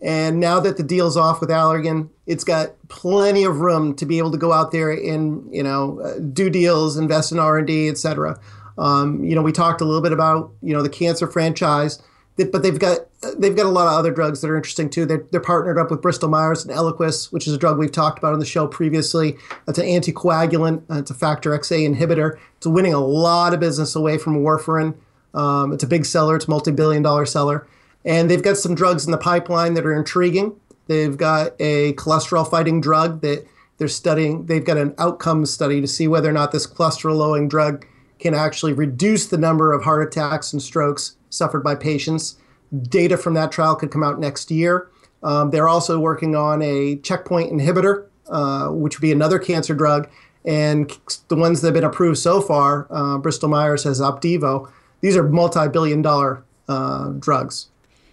And 0.00 0.40
now 0.40 0.58
that 0.60 0.76
the 0.76 0.82
deal's 0.82 1.16
off 1.16 1.40
with 1.40 1.50
Allergan, 1.50 2.08
it's 2.26 2.42
got 2.42 2.70
plenty 2.88 3.44
of 3.44 3.60
room 3.60 3.94
to 3.96 4.06
be 4.06 4.18
able 4.18 4.32
to 4.32 4.38
go 4.38 4.52
out 4.52 4.72
there 4.72 4.90
and 4.90 5.52
you 5.54 5.62
know 5.62 6.00
uh, 6.00 6.18
do 6.18 6.50
deals, 6.50 6.96
invest 6.96 7.32
in 7.32 7.38
R 7.38 7.58
and 7.58 7.66
D, 7.66 7.88
et 7.88 7.98
cetera. 7.98 8.38
Um, 8.78 9.22
you 9.22 9.34
know, 9.34 9.42
we 9.42 9.52
talked 9.52 9.80
a 9.80 9.84
little 9.84 10.02
bit 10.02 10.12
about 10.12 10.52
you 10.62 10.74
know 10.74 10.82
the 10.82 10.88
cancer 10.88 11.26
franchise 11.26 12.00
but 12.36 12.62
they've 12.62 12.78
got 12.78 13.00
they've 13.36 13.56
got 13.56 13.66
a 13.66 13.70
lot 13.70 13.86
of 13.86 13.92
other 13.92 14.10
drugs 14.10 14.40
that 14.40 14.50
are 14.50 14.56
interesting 14.56 14.88
too. 14.88 15.04
They're, 15.04 15.24
they're 15.30 15.40
partnered 15.40 15.78
up 15.78 15.90
with 15.90 16.00
Bristol 16.00 16.28
Myers 16.28 16.64
and 16.64 16.74
Eliquis, 16.74 17.30
which 17.32 17.46
is 17.46 17.52
a 17.52 17.58
drug 17.58 17.78
we've 17.78 17.92
talked 17.92 18.18
about 18.18 18.32
on 18.32 18.38
the 18.38 18.46
show 18.46 18.66
previously. 18.66 19.36
It's 19.68 19.78
an 19.78 19.86
anticoagulant. 19.86 20.82
It's 20.90 21.10
a 21.10 21.14
factor 21.14 21.50
XA 21.50 21.94
inhibitor. 21.94 22.38
It's 22.56 22.66
winning 22.66 22.94
a 22.94 23.00
lot 23.00 23.52
of 23.52 23.60
business 23.60 23.94
away 23.94 24.18
from 24.18 24.42
warfarin. 24.42 24.94
Um, 25.34 25.72
it's 25.72 25.84
a 25.84 25.86
big 25.86 26.04
seller. 26.04 26.36
It's 26.36 26.46
a 26.46 26.50
multi-billion 26.50 27.02
dollar 27.02 27.26
seller, 27.26 27.66
and 28.04 28.30
they've 28.30 28.42
got 28.42 28.56
some 28.56 28.74
drugs 28.74 29.04
in 29.04 29.12
the 29.12 29.18
pipeline 29.18 29.74
that 29.74 29.86
are 29.86 29.94
intriguing. 29.94 30.58
They've 30.88 31.16
got 31.16 31.52
a 31.60 31.92
cholesterol 31.94 32.48
fighting 32.48 32.80
drug 32.80 33.20
that 33.20 33.46
they're 33.78 33.88
studying. 33.88 34.46
They've 34.46 34.64
got 34.64 34.76
an 34.76 34.94
outcome 34.98 35.46
study 35.46 35.80
to 35.80 35.86
see 35.86 36.08
whether 36.08 36.28
or 36.28 36.32
not 36.32 36.52
this 36.52 36.66
cholesterol 36.66 37.16
lowering 37.16 37.48
drug 37.48 37.86
can 38.18 38.34
actually 38.34 38.72
reduce 38.72 39.26
the 39.26 39.38
number 39.38 39.72
of 39.72 39.84
heart 39.84 40.06
attacks 40.06 40.52
and 40.52 40.62
strokes 40.62 41.16
suffered 41.32 41.62
by 41.62 41.74
patients. 41.74 42.36
Data 42.82 43.16
from 43.16 43.34
that 43.34 43.52
trial 43.52 43.74
could 43.74 43.90
come 43.90 44.02
out 44.02 44.18
next 44.18 44.50
year. 44.50 44.88
Um, 45.22 45.50
they're 45.50 45.68
also 45.68 45.98
working 45.98 46.34
on 46.34 46.62
a 46.62 46.96
checkpoint 46.96 47.52
inhibitor, 47.52 48.06
uh, 48.28 48.68
which 48.68 48.98
would 48.98 49.02
be 49.02 49.12
another 49.12 49.38
cancer 49.38 49.74
drug. 49.74 50.08
And 50.44 50.90
the 51.28 51.36
ones 51.36 51.60
that 51.60 51.68
have 51.68 51.74
been 51.74 51.84
approved 51.84 52.18
so 52.18 52.40
far, 52.40 52.88
uh, 52.90 53.18
Bristol 53.18 53.48
Myers 53.48 53.84
has 53.84 54.00
Opdivo. 54.00 54.70
These 55.00 55.16
are 55.16 55.22
multi 55.22 55.68
billion 55.68 56.02
dollar 56.02 56.44
uh, 56.68 57.10
drugs. 57.18 57.68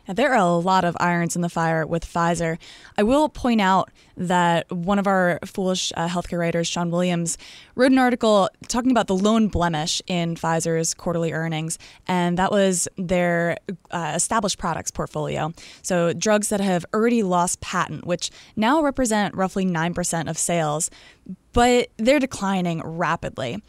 Now, 0.09 0.15
there 0.15 0.33
are 0.33 0.37
a 0.37 0.55
lot 0.55 0.85
of 0.85 0.97
irons 0.99 1.35
in 1.35 1.43
the 1.43 1.49
fire 1.49 1.85
with 1.85 2.03
Pfizer. 2.03 2.57
I 2.97 3.03
will 3.03 3.29
point 3.29 3.61
out 3.61 3.91
that 4.17 4.69
one 4.71 4.97
of 4.97 5.05
our 5.05 5.37
foolish 5.45 5.93
uh, 5.95 6.07
healthcare 6.07 6.39
writers, 6.39 6.67
Sean 6.67 6.89
Williams, 6.89 7.37
wrote 7.75 7.91
an 7.91 7.99
article 7.99 8.49
talking 8.67 8.89
about 8.89 9.05
the 9.05 9.15
lone 9.15 9.49
blemish 9.49 10.01
in 10.07 10.33
Pfizer's 10.33 10.95
quarterly 10.95 11.31
earnings, 11.31 11.77
and 12.07 12.39
that 12.39 12.51
was 12.51 12.87
their 12.97 13.57
uh, 13.91 14.13
established 14.15 14.57
products 14.57 14.89
portfolio. 14.89 15.53
So, 15.83 16.11
drugs 16.13 16.49
that 16.49 16.59
have 16.59 16.87
already 16.91 17.21
lost 17.21 17.61
patent, 17.61 18.07
which 18.07 18.31
now 18.55 18.81
represent 18.81 19.35
roughly 19.35 19.63
9% 19.63 20.27
of 20.27 20.39
sales, 20.39 20.89
but 21.53 21.89
they're 21.97 22.19
declining 22.19 22.81
rapidly. 22.83 23.61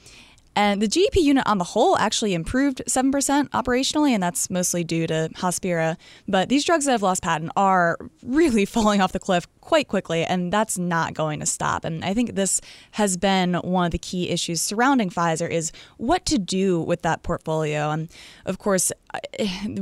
And 0.56 0.82
the 0.82 0.88
GEP 0.88 1.16
unit 1.16 1.46
on 1.46 1.58
the 1.58 1.64
whole 1.64 1.96
actually 1.96 2.34
improved 2.34 2.82
7% 2.88 3.12
operationally, 3.50 4.10
and 4.10 4.22
that's 4.22 4.50
mostly 4.50 4.82
due 4.82 5.06
to 5.06 5.30
Hospira. 5.36 5.96
But 6.26 6.48
these 6.48 6.64
drugs 6.64 6.86
that 6.86 6.92
have 6.92 7.02
lost 7.02 7.22
patent 7.22 7.52
are 7.56 7.98
really 8.22 8.64
falling 8.66 9.00
off 9.00 9.12
the 9.12 9.20
cliff 9.20 9.46
quite 9.60 9.86
quickly, 9.88 10.24
and 10.24 10.52
that's 10.52 10.76
not 10.76 11.14
going 11.14 11.38
to 11.40 11.46
stop. 11.46 11.84
And 11.84 12.04
I 12.04 12.14
think 12.14 12.34
this 12.34 12.60
has 12.92 13.16
been 13.16 13.54
one 13.54 13.84
of 13.84 13.92
the 13.92 13.98
key 13.98 14.30
issues 14.30 14.60
surrounding 14.60 15.10
Pfizer 15.10 15.48
is 15.48 15.70
what 15.98 16.26
to 16.26 16.38
do 16.38 16.80
with 16.80 17.02
that 17.02 17.22
portfolio. 17.22 17.90
And 17.90 18.08
of 18.44 18.58
course, 18.58 18.90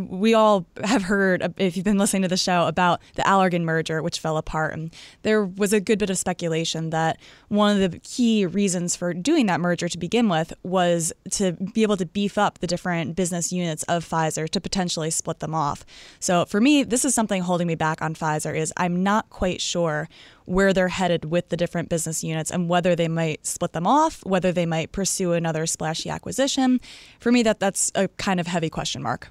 we 0.08 0.34
all 0.34 0.66
have 0.84 1.02
heard, 1.02 1.52
if 1.58 1.76
you've 1.76 1.84
been 1.84 1.98
listening 1.98 2.22
to 2.22 2.28
the 2.28 2.36
show, 2.36 2.66
about 2.66 3.00
the 3.14 3.22
Allergan 3.22 3.62
merger, 3.62 4.02
which 4.02 4.20
fell 4.20 4.36
apart. 4.36 4.74
And 4.74 4.94
there 5.22 5.44
was 5.44 5.72
a 5.72 5.80
good 5.80 5.98
bit 5.98 6.10
of 6.10 6.18
speculation 6.18 6.90
that 6.90 7.18
one 7.48 7.80
of 7.80 7.90
the 7.90 7.98
key 8.00 8.46
reasons 8.46 8.96
for 8.96 9.12
doing 9.12 9.46
that 9.46 9.60
merger 9.60 9.88
to 9.88 9.98
begin 9.98 10.28
with 10.28 10.52
was 10.62 11.12
to 11.32 11.52
be 11.52 11.82
able 11.82 11.96
to 11.96 12.06
beef 12.06 12.38
up 12.38 12.58
the 12.58 12.66
different 12.66 13.16
business 13.16 13.52
units 13.52 13.82
of 13.84 14.08
Pfizer 14.08 14.48
to 14.48 14.60
potentially 14.60 15.10
split 15.10 15.40
them 15.40 15.54
off. 15.54 15.84
So 16.20 16.44
for 16.44 16.60
me, 16.60 16.82
this 16.82 17.04
is 17.04 17.14
something 17.14 17.42
holding 17.42 17.66
me 17.66 17.74
back 17.74 18.02
on 18.02 18.14
Pfizer 18.14 18.56
is 18.56 18.72
I'm 18.76 19.02
not 19.02 19.30
quite 19.30 19.60
sure 19.60 20.08
where 20.48 20.72
they're 20.72 20.88
headed 20.88 21.26
with 21.26 21.50
the 21.50 21.56
different 21.56 21.88
business 21.88 22.24
units 22.24 22.50
and 22.50 22.68
whether 22.68 22.96
they 22.96 23.08
might 23.08 23.44
split 23.46 23.72
them 23.72 23.86
off, 23.86 24.24
whether 24.24 24.50
they 24.50 24.66
might 24.66 24.92
pursue 24.92 25.32
another 25.32 25.66
splashy 25.66 26.08
acquisition. 26.08 26.80
For 27.20 27.30
me, 27.30 27.42
that 27.42 27.60
that's 27.60 27.92
a 27.94 28.08
kind 28.08 28.40
of 28.40 28.46
heavy 28.46 28.70
question 28.70 29.02
mark. 29.02 29.28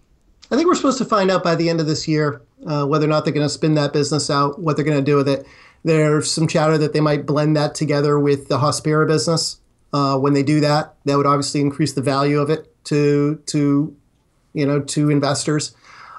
I 0.51 0.55
think 0.55 0.67
we're 0.67 0.75
supposed 0.75 0.99
to 0.99 1.05
find 1.05 1.29
out 1.29 1.43
by 1.43 1.55
the 1.55 1.69
end 1.69 1.81
of 1.81 1.87
this 1.87 2.07
year 2.07 2.41
uh, 2.65 2.85
whether 2.85 3.05
or 3.05 3.09
not 3.09 3.25
they're 3.25 3.33
going 3.33 3.45
to 3.45 3.53
spin 3.53 3.73
that 3.75 3.93
business 3.93 4.29
out, 4.29 4.59
what 4.59 4.75
they're 4.75 4.85
going 4.85 4.97
to 4.97 5.03
do 5.03 5.15
with 5.15 5.27
it. 5.27 5.45
There's 5.83 6.31
some 6.31 6.47
chatter 6.47 6.77
that 6.77 6.93
they 6.93 7.01
might 7.01 7.25
blend 7.25 7.57
that 7.57 7.75
together 7.75 8.19
with 8.19 8.47
the 8.47 8.59
Hospira 8.59 9.07
business. 9.07 9.59
Uh, 9.93 10.17
when 10.17 10.33
they 10.33 10.43
do 10.43 10.59
that, 10.59 10.95
that 11.05 11.17
would 11.17 11.25
obviously 11.25 11.61
increase 11.61 11.93
the 11.93 12.01
value 12.01 12.39
of 12.39 12.49
it 12.49 12.71
to 12.85 13.41
to 13.47 13.95
you 14.53 14.65
know 14.65 14.81
to 14.81 15.09
investors. 15.09 15.75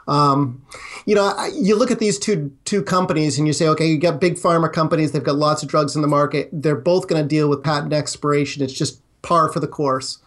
Um, 0.08 0.64
you 1.04 1.14
know, 1.14 1.32
you 1.54 1.76
look 1.76 1.90
at 1.90 2.00
these 2.00 2.18
two 2.18 2.50
two 2.64 2.82
companies 2.82 3.38
and 3.38 3.46
you 3.46 3.52
say, 3.52 3.68
okay, 3.68 3.86
you 3.86 3.98
got 3.98 4.20
big 4.20 4.34
pharma 4.34 4.72
companies; 4.72 5.12
they've 5.12 5.22
got 5.22 5.36
lots 5.36 5.62
of 5.62 5.68
drugs 5.68 5.94
in 5.94 6.02
the 6.02 6.08
market. 6.08 6.48
They're 6.52 6.74
both 6.74 7.06
going 7.06 7.22
to 7.22 7.28
deal 7.28 7.48
with 7.48 7.62
patent 7.62 7.92
expiration. 7.92 8.62
It's 8.62 8.72
just 8.72 9.00
par 9.22 9.52
for 9.52 9.60
the 9.60 9.68
course. 9.68 10.18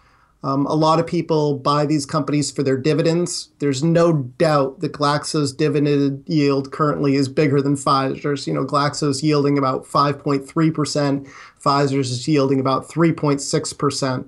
Um, 0.44 0.66
a 0.66 0.74
lot 0.74 1.00
of 1.00 1.06
people 1.06 1.58
buy 1.58 1.86
these 1.86 2.06
companies 2.06 2.50
for 2.50 2.64
their 2.64 2.78
dividends. 2.78 3.50
There's 3.60 3.84
no 3.84 4.14
doubt 4.14 4.80
that 4.80 4.92
Glaxo's 4.92 5.54
dividend 5.54 6.24
yield 6.26 6.72
currently 6.72 7.16
is 7.16 7.30
bigger 7.30 7.62
than 7.62 7.76
Pfizer's. 7.76 8.48
You 8.48 8.54
know, 8.54 8.66
Glaxo's 8.66 9.22
yielding 9.22 9.60
about 9.60 9.86
5.3%, 9.86 11.30
Pfizer's 11.64 12.12
is 12.12 12.28
yielding 12.28 12.60
about 12.60 12.90
3.6%. 12.90 14.28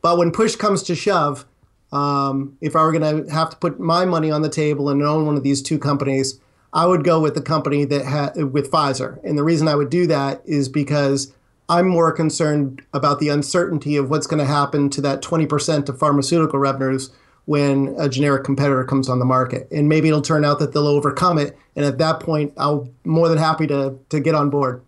But 0.00 0.18
when 0.18 0.30
push 0.30 0.54
comes 0.54 0.82
to 0.84 0.94
shove, 0.94 1.44
um, 1.92 2.56
if 2.60 2.74
I 2.74 2.82
were 2.82 2.92
going 2.92 3.26
to 3.26 3.32
have 3.32 3.50
to 3.50 3.56
put 3.56 3.78
my 3.78 4.04
money 4.04 4.30
on 4.30 4.42
the 4.42 4.48
table 4.48 4.88
and 4.88 5.02
own 5.02 5.26
one 5.26 5.36
of 5.36 5.42
these 5.42 5.62
two 5.62 5.78
companies, 5.78 6.40
I 6.72 6.86
would 6.86 7.04
go 7.04 7.20
with 7.20 7.34
the 7.34 7.42
company 7.42 7.84
that 7.84 8.04
had 8.04 8.52
with 8.52 8.70
Pfizer. 8.70 9.22
And 9.24 9.36
the 9.36 9.44
reason 9.44 9.68
I 9.68 9.74
would 9.74 9.90
do 9.90 10.06
that 10.06 10.42
is 10.46 10.68
because 10.68 11.34
I'm 11.68 11.86
more 11.86 12.12
concerned 12.12 12.82
about 12.94 13.20
the 13.20 13.28
uncertainty 13.28 13.96
of 13.96 14.10
what's 14.10 14.26
going 14.26 14.40
to 14.40 14.50
happen 14.50 14.88
to 14.90 15.00
that 15.02 15.22
20% 15.22 15.88
of 15.88 15.98
pharmaceutical 15.98 16.58
revenues 16.58 17.10
when 17.44 17.94
a 17.98 18.08
generic 18.08 18.44
competitor 18.44 18.84
comes 18.84 19.08
on 19.08 19.18
the 19.18 19.24
market. 19.24 19.68
And 19.70 19.88
maybe 19.88 20.08
it'll 20.08 20.22
turn 20.22 20.44
out 20.44 20.58
that 20.60 20.72
they'll 20.72 20.86
overcome 20.86 21.38
it. 21.38 21.56
And 21.76 21.84
at 21.84 21.98
that 21.98 22.20
point, 22.20 22.52
I'll 22.56 22.88
more 23.04 23.28
than 23.28 23.38
happy 23.38 23.66
to 23.66 23.98
to 24.08 24.20
get 24.20 24.34
on 24.34 24.48
board. 24.48 24.82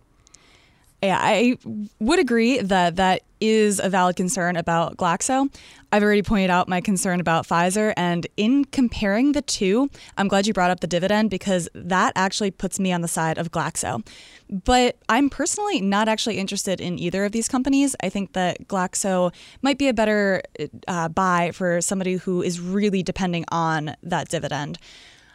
Yeah, 1.03 1.19
I 1.21 1.57
would 1.99 2.19
agree 2.19 2.59
that 2.59 2.95
that 2.95 3.21
is 3.39 3.79
a 3.79 3.89
valid 3.89 4.15
concern 4.15 4.55
about 4.55 4.97
Glaxo. 4.97 5.53
I've 5.95 6.03
already 6.03 6.23
pointed 6.23 6.49
out 6.49 6.67
my 6.67 6.81
concern 6.81 7.21
about 7.21 7.47
Pfizer, 7.47 7.93
and 7.95 8.27
in 8.35 8.65
comparing 8.65 9.31
the 9.31 9.41
two, 9.41 9.89
I'm 10.17 10.27
glad 10.27 10.45
you 10.45 10.51
brought 10.51 10.69
up 10.69 10.81
the 10.81 10.87
dividend 10.87 11.29
because 11.29 11.69
that 11.73 12.11
actually 12.17 12.51
puts 12.51 12.81
me 12.81 12.91
on 12.91 12.99
the 12.99 13.07
side 13.07 13.37
of 13.37 13.49
Glaxo. 13.49 14.05
But 14.49 14.97
I'm 15.07 15.29
personally 15.29 15.79
not 15.79 16.09
actually 16.09 16.37
interested 16.37 16.81
in 16.81 16.99
either 16.99 17.23
of 17.23 17.31
these 17.31 17.47
companies. 17.47 17.95
I 18.03 18.09
think 18.09 18.33
that 18.33 18.67
Glaxo 18.67 19.33
might 19.61 19.77
be 19.77 19.87
a 19.87 19.93
better 19.93 20.41
uh, 20.89 21.07
buy 21.07 21.51
for 21.53 21.79
somebody 21.79 22.15
who 22.15 22.41
is 22.41 22.59
really 22.59 23.01
depending 23.01 23.45
on 23.47 23.95
that 24.03 24.27
dividend. 24.27 24.77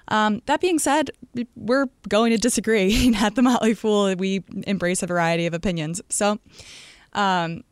Um, 0.08 0.42
that 0.44 0.60
being 0.60 0.78
said, 0.78 1.10
we're 1.56 1.86
going 2.10 2.32
to 2.32 2.38
disagree. 2.38 3.14
At 3.18 3.34
the 3.34 3.40
Motley 3.40 3.72
Fool, 3.72 4.14
we 4.14 4.44
embrace 4.66 5.02
a 5.02 5.06
variety 5.06 5.46
of 5.46 5.54
opinions. 5.54 6.02
So, 6.10 6.38
um, 7.14 7.64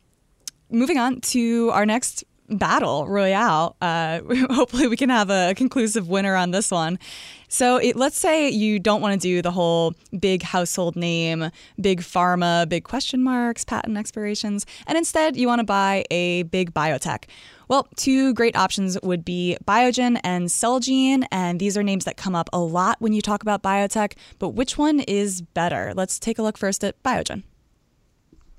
moving 0.71 0.97
on 0.97 1.21
to 1.21 1.69
our 1.71 1.85
next 1.85 2.23
battle 2.49 3.07
royale. 3.07 3.75
Uh, 3.81 4.21
hopefully, 4.49 4.87
we 4.87 4.97
can 4.97 5.09
have 5.09 5.29
a 5.29 5.53
conclusive 5.55 6.07
winner 6.07 6.35
on 6.35 6.51
this 6.51 6.71
one. 6.71 6.99
So, 7.47 7.77
it, 7.77 7.95
let's 7.95 8.17
say 8.17 8.49
you 8.49 8.79
don't 8.79 9.01
want 9.01 9.13
to 9.13 9.19
do 9.19 9.41
the 9.41 9.51
whole 9.51 9.93
big 10.19 10.43
household 10.43 10.95
name, 10.95 11.49
big 11.79 12.01
pharma, 12.01 12.67
big 12.69 12.83
question 12.83 13.23
marks, 13.23 13.63
patent 13.63 13.97
expirations, 13.97 14.65
and 14.87 14.97
instead 14.97 15.35
you 15.35 15.47
want 15.47 15.59
to 15.59 15.65
buy 15.65 16.05
a 16.11 16.43
big 16.43 16.73
biotech. 16.73 17.25
Well, 17.69 17.87
two 17.95 18.33
great 18.33 18.55
options 18.55 18.97
would 19.03 19.23
be 19.23 19.55
Biogen 19.63 20.19
and 20.23 20.47
Celgene, 20.47 21.25
and 21.31 21.59
these 21.59 21.77
are 21.77 21.83
names 21.83 22.03
that 22.05 22.17
come 22.17 22.33
up 22.33 22.49
a 22.51 22.57
lot 22.57 22.97
when 22.99 23.13
you 23.13 23.21
talk 23.21 23.43
about 23.43 23.61
biotech, 23.61 24.13
but 24.39 24.49
which 24.49 24.75
one 24.75 25.01
is 25.01 25.43
better? 25.43 25.93
Let's 25.95 26.17
take 26.17 26.39
a 26.39 26.41
look 26.41 26.57
first 26.57 26.83
at 26.83 27.01
Biogen. 27.03 27.43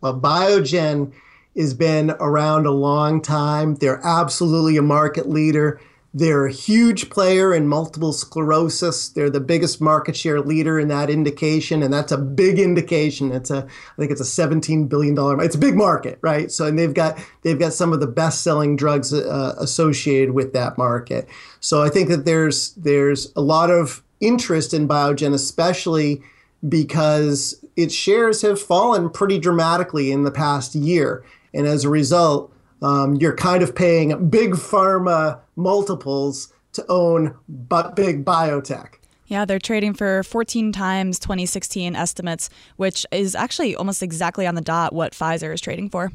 Well, 0.00 0.18
Biogen 0.18 1.12
has 1.60 1.74
been 1.74 2.10
around 2.18 2.66
a 2.66 2.70
long 2.70 3.22
time. 3.22 3.76
They're 3.76 4.04
absolutely 4.04 4.76
a 4.76 4.82
market 4.82 5.28
leader. 5.28 5.80
They're 6.12 6.46
a 6.46 6.52
huge 6.52 7.08
player 7.08 7.54
in 7.54 7.68
multiple 7.68 8.12
sclerosis. 8.12 9.10
They're 9.10 9.30
the 9.30 9.40
biggest 9.40 9.80
market 9.80 10.16
share 10.16 10.40
leader 10.40 10.80
in 10.80 10.88
that 10.88 11.08
indication, 11.08 11.84
and 11.84 11.94
that's 11.94 12.10
a 12.10 12.18
big 12.18 12.58
indication. 12.58 13.30
It's 13.30 13.50
a, 13.50 13.58
I 13.58 13.96
think 13.96 14.10
it's 14.10 14.20
a 14.20 14.24
17 14.24 14.88
billion 14.88 15.14
dollar. 15.14 15.40
It's 15.40 15.54
a 15.54 15.58
big 15.58 15.76
market, 15.76 16.18
right? 16.20 16.50
So, 16.50 16.66
and 16.66 16.76
they've 16.76 16.92
got 16.92 17.16
they've 17.42 17.58
got 17.58 17.72
some 17.72 17.92
of 17.92 18.00
the 18.00 18.08
best 18.08 18.42
selling 18.42 18.74
drugs 18.74 19.14
uh, 19.14 19.54
associated 19.58 20.32
with 20.32 20.52
that 20.52 20.76
market. 20.76 21.28
So, 21.60 21.80
I 21.80 21.90
think 21.90 22.08
that 22.08 22.24
there's 22.24 22.72
there's 22.72 23.32
a 23.36 23.40
lot 23.40 23.70
of 23.70 24.02
interest 24.18 24.74
in 24.74 24.88
Biogen, 24.88 25.32
especially 25.32 26.22
because 26.68 27.64
its 27.76 27.94
shares 27.94 28.42
have 28.42 28.60
fallen 28.60 29.10
pretty 29.10 29.38
dramatically 29.38 30.10
in 30.10 30.24
the 30.24 30.30
past 30.30 30.74
year, 30.74 31.24
and 31.54 31.66
as 31.66 31.84
a 31.84 31.88
result, 31.88 32.52
um, 32.82 33.16
you're 33.16 33.36
kind 33.36 33.62
of 33.62 33.74
paying 33.74 34.28
big 34.28 34.52
pharma 34.52 35.40
multiples 35.56 36.52
to 36.72 36.84
own 36.88 37.34
but 37.48 37.96
big 37.96 38.24
biotech. 38.24 38.94
Yeah, 39.26 39.44
they're 39.44 39.60
trading 39.60 39.94
for 39.94 40.24
14 40.24 40.72
times 40.72 41.18
2016 41.20 41.94
estimates, 41.94 42.50
which 42.76 43.06
is 43.12 43.36
actually 43.36 43.76
almost 43.76 44.02
exactly 44.02 44.46
on 44.46 44.56
the 44.56 44.60
dot 44.60 44.92
what 44.92 45.12
Pfizer 45.12 45.54
is 45.54 45.60
trading 45.60 45.88
for. 45.88 46.10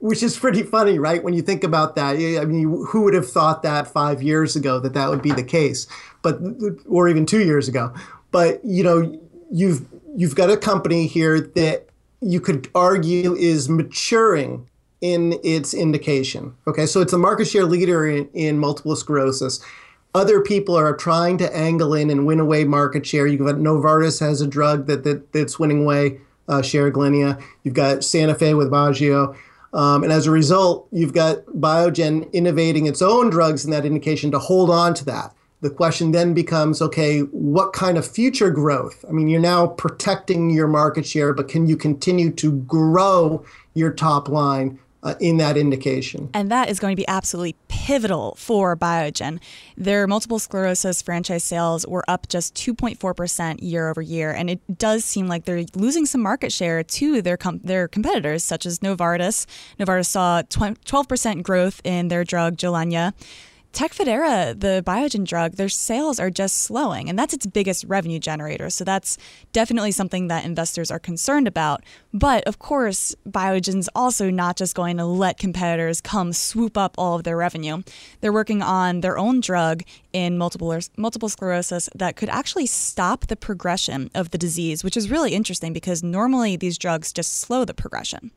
Which 0.00 0.22
is 0.22 0.36
pretty 0.36 0.62
funny, 0.62 0.98
right? 0.98 1.22
When 1.22 1.34
you 1.34 1.42
think 1.42 1.62
about 1.62 1.94
that, 1.96 2.16
I 2.16 2.44
mean, 2.44 2.84
who 2.88 3.02
would 3.02 3.14
have 3.14 3.30
thought 3.30 3.62
that 3.62 3.86
five 3.86 4.22
years 4.22 4.56
ago 4.56 4.80
that 4.80 4.94
that 4.94 5.08
would 5.10 5.22
be 5.22 5.32
the 5.32 5.42
case, 5.42 5.86
but 6.22 6.40
or 6.88 7.08
even 7.08 7.26
two 7.26 7.44
years 7.44 7.68
ago? 7.68 7.92
But 8.32 8.64
you 8.64 8.82
know, 8.82 9.20
you've 9.50 9.86
you've 10.16 10.34
got 10.34 10.50
a 10.50 10.56
company 10.56 11.06
here 11.06 11.40
that 11.40 11.88
you 12.20 12.40
could 12.40 12.68
argue 12.74 13.34
is 13.34 13.68
maturing 13.68 14.68
in 15.00 15.38
its 15.44 15.74
indication. 15.74 16.54
Okay, 16.66 16.86
so 16.86 17.00
it's 17.00 17.12
a 17.12 17.18
market 17.18 17.46
share 17.46 17.64
leader 17.64 18.06
in, 18.06 18.28
in 18.32 18.58
multiple 18.58 18.96
sclerosis. 18.96 19.60
Other 20.14 20.40
people 20.40 20.74
are 20.74 20.96
trying 20.96 21.36
to 21.38 21.56
angle 21.56 21.92
in 21.92 22.08
and 22.08 22.26
win 22.26 22.40
away 22.40 22.64
market 22.64 23.04
share. 23.04 23.26
You've 23.26 23.44
got 23.44 23.56
Novartis 23.56 24.18
has 24.20 24.40
a 24.40 24.46
drug 24.46 24.86
that, 24.86 25.04
that 25.04 25.32
that's 25.32 25.58
winning 25.58 25.82
away 25.82 26.18
uh, 26.48 26.62
share 26.62 26.90
Gilenya. 26.90 27.42
You've 27.64 27.74
got 27.74 27.98
Sanofi 27.98 28.56
with 28.56 28.68
Aubagio. 28.68 29.36
Um, 29.74 30.02
and 30.02 30.12
as 30.12 30.26
a 30.26 30.30
result, 30.30 30.88
you've 30.90 31.12
got 31.12 31.44
Biogen 31.46 32.32
innovating 32.32 32.86
its 32.86 33.02
own 33.02 33.28
drugs 33.28 33.66
in 33.66 33.70
that 33.72 33.84
indication 33.84 34.30
to 34.30 34.38
hold 34.38 34.70
on 34.70 34.94
to 34.94 35.04
that. 35.04 35.34
The 35.62 35.70
question 35.70 36.12
then 36.12 36.34
becomes 36.34 36.82
okay, 36.82 37.20
what 37.20 37.72
kind 37.72 37.96
of 37.96 38.06
future 38.06 38.50
growth? 38.50 39.04
I 39.08 39.12
mean, 39.12 39.28
you're 39.28 39.40
now 39.40 39.68
protecting 39.68 40.50
your 40.50 40.68
market 40.68 41.06
share, 41.06 41.32
but 41.32 41.48
can 41.48 41.66
you 41.66 41.76
continue 41.76 42.30
to 42.32 42.52
grow 42.52 43.44
your 43.74 43.90
top 43.90 44.28
line 44.28 44.78
uh, 45.06 45.14
in 45.20 45.36
that 45.36 45.56
indication. 45.56 46.28
And 46.34 46.50
that 46.50 46.68
is 46.68 46.80
going 46.80 46.90
to 46.90 47.00
be 47.00 47.06
absolutely 47.06 47.54
pivotal 47.68 48.34
for 48.36 48.76
Biogen. 48.76 49.38
Their 49.76 50.08
multiple 50.08 50.40
sclerosis 50.40 51.00
franchise 51.00 51.44
sales 51.44 51.86
were 51.86 52.04
up 52.08 52.28
just 52.28 52.56
2.4% 52.56 53.58
year 53.60 53.88
over 53.88 54.02
year. 54.02 54.32
And 54.32 54.50
it 54.50 54.78
does 54.78 55.04
seem 55.04 55.28
like 55.28 55.44
they're 55.44 55.64
losing 55.76 56.06
some 56.06 56.22
market 56.22 56.52
share 56.52 56.82
to 56.82 57.22
their, 57.22 57.36
com- 57.36 57.60
their 57.62 57.86
competitors, 57.86 58.42
such 58.42 58.66
as 58.66 58.80
Novartis. 58.80 59.46
Novartis 59.78 60.06
saw 60.06 60.42
12% 60.42 61.42
growth 61.44 61.80
in 61.84 62.08
their 62.08 62.24
drug, 62.24 62.56
Gilenya. 62.56 63.12
Tecfidera, 63.76 64.58
the 64.58 64.82
Biogen 64.86 65.26
drug, 65.26 65.56
their 65.56 65.68
sales 65.68 66.18
are 66.18 66.30
just 66.30 66.62
slowing, 66.62 67.10
and 67.10 67.18
that's 67.18 67.34
its 67.34 67.44
biggest 67.44 67.84
revenue 67.84 68.18
generator. 68.18 68.70
So 68.70 68.84
that's 68.84 69.18
definitely 69.52 69.92
something 69.92 70.28
that 70.28 70.46
investors 70.46 70.90
are 70.90 70.98
concerned 70.98 71.46
about. 71.46 71.82
But 72.10 72.42
of 72.44 72.58
course, 72.58 73.14
Biogen's 73.28 73.90
also 73.94 74.30
not 74.30 74.56
just 74.56 74.74
going 74.74 74.96
to 74.96 75.04
let 75.04 75.36
competitors 75.36 76.00
come 76.00 76.32
swoop 76.32 76.78
up 76.78 76.94
all 76.96 77.16
of 77.16 77.24
their 77.24 77.36
revenue. 77.36 77.82
They're 78.22 78.32
working 78.32 78.62
on 78.62 79.02
their 79.02 79.18
own 79.18 79.40
drug 79.40 79.82
in 80.14 80.38
multiple 80.38 80.74
multiple 80.96 81.28
sclerosis 81.28 81.90
that 81.94 82.16
could 82.16 82.30
actually 82.30 82.64
stop 82.64 83.26
the 83.26 83.36
progression 83.36 84.10
of 84.14 84.30
the 84.30 84.38
disease, 84.38 84.84
which 84.84 84.96
is 84.96 85.10
really 85.10 85.34
interesting 85.34 85.74
because 85.74 86.02
normally 86.02 86.56
these 86.56 86.78
drugs 86.78 87.12
just 87.12 87.40
slow 87.40 87.66
the 87.66 87.74
progression. 87.74 88.30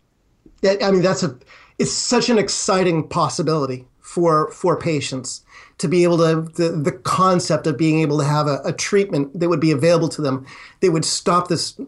Yeah, 0.62 0.76
I 0.82 0.92
mean 0.92 1.02
that's 1.02 1.24
a 1.24 1.38
it's 1.80 1.92
such 1.92 2.30
an 2.30 2.38
exciting 2.38 3.08
possibility 3.08 3.88
for 4.00 4.52
for 4.52 4.78
patients 4.78 5.44
to 5.78 5.88
be 5.88 6.04
able 6.04 6.18
to 6.18 6.42
the, 6.56 6.70
the 6.70 6.92
concept 6.92 7.66
of 7.66 7.78
being 7.78 8.02
able 8.02 8.18
to 8.20 8.26
have 8.26 8.48
a, 8.48 8.60
a 8.66 8.74
treatment 8.74 9.40
that 9.40 9.50
would 9.50 9.60
be 9.60 9.72
available 9.72 10.10
to 10.10 10.22
them 10.22 10.46
they 10.82 10.90
would 10.90 11.06
stop 11.06 11.48
this 11.48 11.80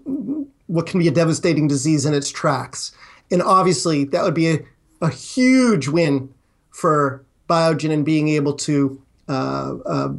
what 0.68 0.88
can 0.88 1.00
be 1.00 1.08
a 1.08 1.12
devastating 1.12 1.68
disease 1.68 2.06
in 2.06 2.14
its 2.14 2.30
tracks 2.30 2.92
and 3.30 3.42
obviously 3.42 4.04
that 4.06 4.24
would 4.24 4.34
be 4.34 4.50
a, 4.50 4.60
a 5.02 5.10
huge 5.10 5.88
win 5.88 6.34
for 6.70 7.24
biogen 7.50 7.92
and 7.92 8.06
being 8.06 8.30
able 8.30 8.54
to 8.54 9.02
uh, 9.28 9.76
uh, 9.86 10.14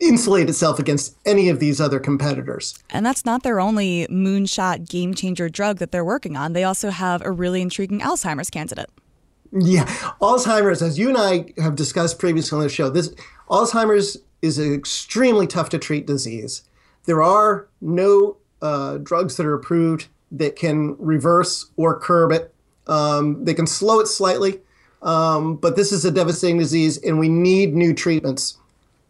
insulate 0.00 0.48
itself 0.48 0.78
against 0.78 1.16
any 1.24 1.48
of 1.48 1.60
these 1.60 1.80
other 1.80 1.98
competitors. 2.00 2.78
And 2.90 3.06
that's 3.06 3.24
not 3.24 3.42
their 3.42 3.60
only 3.60 4.06
moonshot 4.08 4.88
game 4.88 5.14
changer 5.14 5.48
drug 5.48 5.78
that 5.78 5.92
they're 5.92 6.04
working 6.04 6.36
on. 6.36 6.52
They 6.52 6.64
also 6.64 6.90
have 6.90 7.22
a 7.22 7.30
really 7.30 7.62
intriguing 7.62 8.00
Alzheimer's 8.00 8.50
candidate. 8.50 8.90
Yeah, 9.56 9.84
Alzheimer's, 10.20 10.82
as 10.82 10.98
you 10.98 11.08
and 11.08 11.16
I 11.16 11.52
have 11.62 11.76
discussed 11.76 12.18
previously 12.18 12.56
on 12.56 12.62
the 12.62 12.68
show, 12.68 12.90
this 12.90 13.14
Alzheimer's 13.48 14.16
is 14.42 14.58
an 14.58 14.74
extremely 14.74 15.46
tough 15.46 15.68
to 15.68 15.78
treat 15.78 16.06
disease. 16.06 16.64
There 17.04 17.22
are 17.22 17.68
no 17.80 18.36
uh, 18.60 18.98
drugs 18.98 19.36
that 19.36 19.46
are 19.46 19.54
approved 19.54 20.08
that 20.32 20.56
can 20.56 20.96
reverse 20.98 21.70
or 21.76 22.00
curb 22.00 22.32
it. 22.32 22.52
Um, 22.88 23.44
they 23.44 23.54
can 23.54 23.68
slow 23.68 24.00
it 24.00 24.08
slightly, 24.08 24.60
um, 25.02 25.54
but 25.54 25.76
this 25.76 25.92
is 25.92 26.04
a 26.04 26.10
devastating 26.10 26.58
disease, 26.58 26.98
and 26.98 27.20
we 27.20 27.28
need 27.28 27.74
new 27.74 27.94
treatments. 27.94 28.58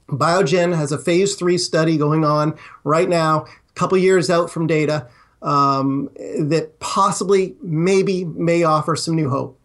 Biogen 0.09 0.77
has 0.77 0.93
a 0.93 0.99
phase 0.99 1.37
three 1.37 1.57
study 1.57 1.97
going 1.97 2.23
on 2.23 2.59
right 2.85 3.09
now, 3.09 3.47
a 3.47 3.73
couple 3.75 3.97
years 3.97 4.29
out 4.29 4.51
from 4.51 4.67
data, 4.67 5.09
um, 5.41 6.11
that 6.39 6.79
possibly, 6.81 7.57
maybe, 7.63 8.27
may 8.27 8.63
offer 8.63 8.95
some 8.95 9.17
new 9.17 9.31
hope. 9.31 9.59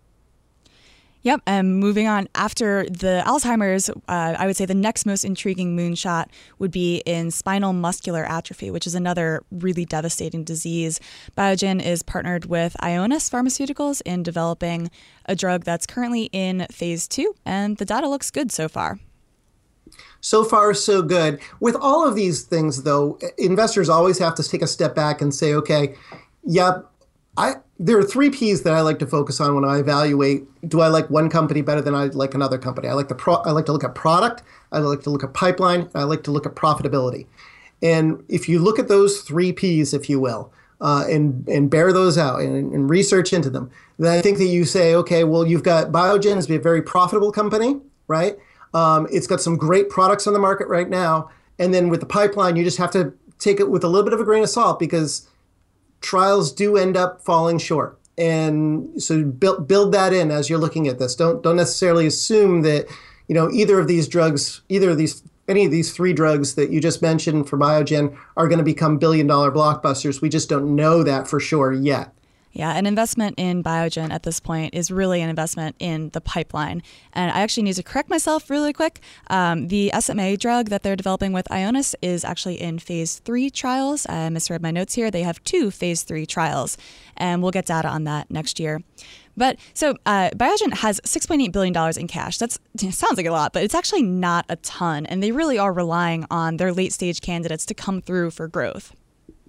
Yep. 1.22 1.42
And 1.46 1.80
moving 1.80 2.08
on, 2.08 2.30
after 2.34 2.86
the 2.86 3.24
Alzheimer's, 3.26 3.90
uh, 3.90 3.94
I 4.08 4.48
would 4.48 4.56
say 4.56 4.66
the 4.66 4.74
next 4.74 5.06
most 5.06 5.26
intriguing 5.26 5.76
moonshot 5.76 6.28
would 6.60 6.72
be 6.72 7.04
in 7.06 7.30
spinal 7.30 7.74
muscular 7.74 8.24
atrophy, 8.24 8.72
which 8.72 8.88
is 8.88 8.96
another 8.96 9.44
really 9.52 9.84
devastating 9.84 10.46
disease. 10.46 11.00
Biogen 11.38 11.84
is 11.84 12.04
partnered 12.04 12.46
with 12.46 12.76
Ionis 12.82 13.30
Pharmaceuticals 13.30 14.02
in 14.06 14.24
developing 14.24 14.90
a 15.26 15.36
drug 15.36 15.66
that's 15.66 15.86
currently 15.86 16.30
in 16.32 16.66
phase 16.72 17.06
two, 17.06 17.36
and 17.46 17.76
the 17.78 17.86
data 17.86 18.08
looks 18.08 18.32
good 18.32 18.50
so 18.52 18.70
far. 18.70 18.98
So 20.22 20.44
far, 20.46 20.74
so 20.74 21.02
good. 21.02 21.40
With 21.60 21.76
all 21.76 22.08
of 22.08 22.16
these 22.16 22.44
things, 22.44 22.84
though, 22.84 23.20
investors 23.38 23.90
always 23.90 24.20
have 24.20 24.36
to 24.36 24.44
take 24.44 24.62
a 24.62 24.68
step 24.68 24.96
back 24.96 25.22
and 25.22 25.34
say, 25.34 25.54
okay, 25.54 25.96
yeah, 26.46 26.82
I 27.36 27.56
there 27.80 27.98
are 27.98 28.04
three 28.04 28.30
P's 28.30 28.64
that 28.64 28.74
I 28.74 28.82
like 28.82 29.00
to 29.00 29.08
focus 29.08 29.40
on 29.40 29.56
when 29.56 29.64
I 29.64 29.80
evaluate. 29.80 30.44
Do 30.68 30.82
I 30.82 30.90
like 30.90 31.10
one 31.10 31.30
company 31.30 31.62
better 31.62 31.82
than 31.82 31.96
I 31.96 32.06
like 32.06 32.36
another 32.36 32.58
company? 32.58 32.90
I 32.90 32.94
like 32.94 33.08
the 33.08 33.16
pro, 33.16 33.36
I 33.36 33.52
like 33.52 33.66
to 33.68 33.72
look 33.72 33.86
at 33.86 33.96
product. 33.96 34.44
I 34.74 34.80
like 34.80 35.02
to 35.04 35.10
look 35.10 35.24
at 35.24 35.34
pipeline. 35.34 35.90
I 35.96 36.04
like 36.04 36.24
to 36.24 36.32
look 36.32 36.46
at 36.46 36.56
profitability. 36.56 37.26
And 37.82 38.22
if 38.28 38.50
you 38.50 38.60
look 38.60 38.78
at 38.78 38.90
those 38.90 39.22
three 39.22 39.54
P's, 39.54 39.94
if 39.94 40.10
you 40.10 40.20
will, 40.20 40.52
uh, 40.82 41.06
and 41.10 41.48
and 41.48 41.70
bear 41.70 41.94
those 41.94 42.18
out 42.18 42.42
and, 42.42 42.74
and, 42.74 42.90
research 42.90 43.32
into 43.32 43.50
them, 43.50 43.72
then 43.98 44.18
I 44.18 44.22
think 44.22 44.38
that 44.38 44.46
you 44.46 44.66
say, 44.66 44.94
okay, 44.96 45.24
well, 45.24 45.48
you've 45.48 45.64
got 45.64 45.92
Biogen 45.92 46.38
as 46.38 46.50
a 46.50 46.58
very 46.58 46.82
profitable 46.82 47.32
company, 47.32 47.80
right? 48.08 48.38
Um, 48.74 49.08
it's 49.12 49.28
got 49.28 49.42
some 49.42 49.58
great 49.58 49.90
products 49.90 50.28
on 50.28 50.34
the 50.34 50.40
market 50.40 50.68
right 50.68 50.90
now, 50.90 51.30
and 51.58 51.74
then 51.74 51.90
with 51.90 52.02
the 52.02 52.06
pipeline, 52.06 52.56
you 52.58 52.64
just 52.64 52.78
have 52.78 52.92
to 52.92 53.14
take 53.40 53.60
it 53.60 53.70
with 53.70 53.84
a 53.84 53.88
little 53.88 54.04
bit 54.04 54.14
of 54.14 54.20
a 54.20 54.26
grain 54.26 54.44
of 54.44 54.50
salt 54.50 54.80
because 54.80 55.28
trials 56.02 56.52
do 56.52 56.78
end 56.78 56.98
up 56.98 57.22
falling 57.22 57.58
short. 57.58 58.00
And 58.18 59.02
so 59.02 59.24
build 59.24 59.68
build 59.68 59.94
that 59.94 60.12
in 60.12 60.30
as 60.30 60.50
you're 60.50 60.60
looking 60.60 60.88
at 60.88 61.00
this. 61.00 61.16
Don't 61.16 61.42
don't 61.42 61.56
necessarily 61.56 62.06
assume 62.06 62.62
that 62.64 62.88
you 63.28 63.36
know 63.36 63.50
either 63.52 63.80
of 63.80 63.88
these 63.88 64.08
drugs, 64.08 64.62
either 64.68 64.90
of 64.90 64.98
these 64.98 65.24
any 65.48 65.66
of 65.66 65.72
these 65.72 65.94
three 65.94 66.14
drugs 66.14 66.56
that 66.56 66.70
you 66.70 66.80
just 66.80 67.02
mentioned 67.02 67.50
for 67.50 67.58
Biogen 67.58 68.16
are 68.38 68.48
going 68.48 68.60
to 68.60 68.64
become 68.64 68.98
billion 68.98 69.26
dollar 69.26 69.52
blockbusters. 69.52 70.22
We 70.22 70.30
just 70.30 70.50
don't 70.50 70.76
know 70.76 71.02
that 71.04 71.28
for 71.28 71.40
sure 71.40 71.72
yet. 71.72 72.14
Yeah, 72.52 72.76
an 72.76 72.86
investment 72.86 73.36
in 73.38 73.64
Biogen 73.64 74.12
at 74.12 74.24
this 74.24 74.40
point 74.40 74.74
is 74.74 74.90
really 74.90 75.22
an 75.22 75.30
investment 75.30 75.76
in 75.80 76.10
the 76.10 76.22
pipeline. 76.22 76.82
And 77.14 77.32
I 77.32 77.42
actually 77.42 77.64
need 77.64 77.76
to 77.76 77.84
correct 77.84 78.10
myself 78.10 78.50
really 78.50 78.74
quick. 78.74 79.02
Um, 79.28 79.68
the 79.68 79.92
SMA 80.00 80.36
drug 80.38 80.70
that 80.70 80.82
they're 80.82 80.96
developing 80.96 81.32
with 81.32 81.48
Ionis 81.50 81.94
is 82.02 82.26
actually 82.26 82.60
in 82.60 82.80
phase 82.80 83.20
three 83.20 83.50
trials. 83.50 84.08
I 84.10 84.30
misread 84.30 84.62
my 84.62 84.72
notes 84.72 84.96
here. 84.96 85.12
They 85.12 85.24
have 85.24 85.44
two 85.44 85.70
phase 85.70 86.04
three 86.04 86.26
trials, 86.26 86.78
and 87.16 87.42
we'll 87.42 87.52
get 87.52 87.68
data 87.68 87.88
on 87.88 88.06
that 88.06 88.32
next 88.32 88.60
year. 88.60 88.82
But 89.38 89.58
so 89.74 89.96
uh, 90.06 90.32
Biogen 90.32 90.74
has 90.74 91.00
$6.8 91.02 91.52
billion 91.52 91.98
in 91.98 92.08
cash. 92.08 92.40
That 92.40 92.52
sounds 92.78 93.18
like 93.18 93.26
a 93.26 93.32
lot, 93.32 93.54
but 93.54 93.64
it's 93.64 93.76
actually 93.76 94.04
not 94.04 94.46
a 94.50 94.58
ton. 94.58 95.06
And 95.06 95.24
they 95.24 95.32
really 95.32 95.58
are 95.58 95.72
relying 95.72 96.26
on 96.30 96.58
their 96.58 96.74
late 96.74 96.94
stage 96.94 97.22
candidates 97.22 97.66
to 97.68 97.74
come 97.74 98.02
through 98.02 98.32
for 98.32 98.48
growth. 98.48 98.94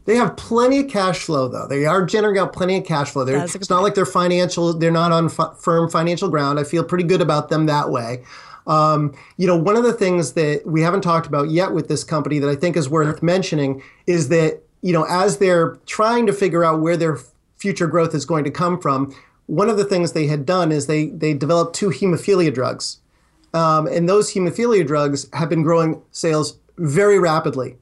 They 0.06 0.16
have 0.16 0.36
plenty 0.36 0.80
of 0.80 0.88
cash 0.88 1.20
flow, 1.24 1.48
though. 1.48 1.66
They 1.68 1.84
are 1.84 2.04
generating 2.04 2.40
out 2.40 2.52
plenty 2.52 2.78
of 2.78 2.84
cash 2.84 3.10
flow. 3.10 3.24
They're, 3.24 3.36
it's 3.54 3.70
not 3.70 3.82
like 3.82 3.94
they're 3.94 4.06
financial. 4.06 4.72
They're 4.72 4.90
not 4.90 5.12
on 5.12 5.26
f- 5.26 5.58
firm 5.58 5.90
financial 5.90 6.28
ground. 6.28 6.58
I 6.58 6.64
feel 6.64 6.82
pretty 6.82 7.04
good 7.04 7.20
about 7.20 7.48
them 7.48 7.66
that 7.66 7.90
way. 7.90 8.24
Um, 8.66 9.14
you 9.36 9.46
know, 9.46 9.56
one 9.56 9.76
of 9.76 9.84
the 9.84 9.92
things 9.92 10.32
that 10.34 10.62
we 10.64 10.82
haven't 10.82 11.02
talked 11.02 11.26
about 11.26 11.50
yet 11.50 11.72
with 11.72 11.88
this 11.88 12.04
company 12.04 12.38
that 12.38 12.48
I 12.48 12.56
think 12.56 12.76
is 12.76 12.88
worth 12.88 13.22
mentioning 13.22 13.82
is 14.06 14.28
that 14.28 14.62
you 14.82 14.92
know, 14.92 15.04
as 15.04 15.38
they're 15.38 15.78
trying 15.86 16.26
to 16.26 16.32
figure 16.32 16.64
out 16.64 16.80
where 16.80 16.96
their 16.96 17.18
future 17.56 17.86
growth 17.86 18.14
is 18.14 18.24
going 18.24 18.44
to 18.44 18.50
come 18.50 18.80
from, 18.80 19.14
one 19.46 19.68
of 19.68 19.76
the 19.76 19.84
things 19.84 20.12
they 20.12 20.26
had 20.26 20.46
done 20.46 20.72
is 20.72 20.86
they 20.86 21.06
they 21.08 21.34
developed 21.34 21.74
two 21.74 21.90
hemophilia 21.90 22.52
drugs, 22.52 22.98
um, 23.52 23.86
and 23.86 24.08
those 24.08 24.32
hemophilia 24.32 24.86
drugs 24.86 25.26
have 25.32 25.48
been 25.48 25.62
growing 25.62 26.00
sales 26.12 26.58
very 26.78 27.18
rapidly. 27.18 27.76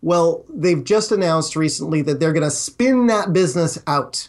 Well, 0.00 0.44
they've 0.48 0.82
just 0.82 1.10
announced 1.10 1.56
recently 1.56 2.02
that 2.02 2.20
they're 2.20 2.32
going 2.32 2.44
to 2.44 2.50
spin 2.50 3.06
that 3.08 3.32
business 3.32 3.82
out 3.86 4.28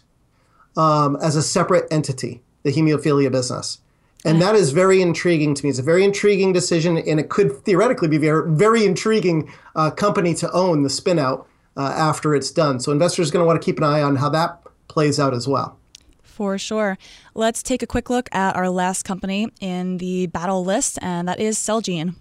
um, 0.75 1.17
as 1.21 1.35
a 1.35 1.43
separate 1.43 1.85
entity, 1.91 2.41
the 2.63 2.71
hemophilia 2.71 3.31
business. 3.31 3.79
And 4.25 4.41
that 4.41 4.55
is 4.55 4.71
very 4.71 5.01
intriguing 5.01 5.55
to 5.55 5.63
me. 5.63 5.69
It's 5.69 5.79
a 5.79 5.83
very 5.83 6.03
intriguing 6.03 6.51
decision, 6.51 6.97
and 6.97 7.19
it 7.19 7.29
could 7.29 7.63
theoretically 7.63 8.09
be 8.09 8.17
a 8.17 8.19
very, 8.19 8.51
very 8.51 8.85
intriguing 8.85 9.51
uh, 9.75 9.91
company 9.91 10.33
to 10.35 10.51
own 10.51 10.83
the 10.83 10.89
spinout 10.89 11.45
uh, 11.77 11.93
after 11.95 12.35
it's 12.35 12.51
done. 12.51 12.79
So 12.79 12.91
investors 12.91 13.29
are 13.29 13.33
going 13.33 13.43
to 13.43 13.47
want 13.47 13.61
to 13.61 13.65
keep 13.65 13.77
an 13.77 13.85
eye 13.85 14.01
on 14.01 14.17
how 14.17 14.29
that 14.29 14.61
plays 14.89 15.19
out 15.19 15.33
as 15.33 15.47
well. 15.47 15.77
For 16.21 16.57
sure. 16.57 16.97
Let's 17.33 17.63
take 17.63 17.81
a 17.81 17.87
quick 17.87 18.09
look 18.09 18.27
at 18.33 18.55
our 18.55 18.69
last 18.69 19.03
company 19.03 19.51
in 19.61 19.97
the 19.97 20.27
battle 20.27 20.65
list, 20.65 20.99
and 21.01 21.27
that 21.27 21.39
is 21.39 21.57
Celgene. 21.57 22.15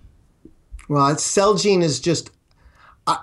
Well, 0.89 1.15
Celgene 1.17 1.83
is 1.83 1.99
just 1.99 2.31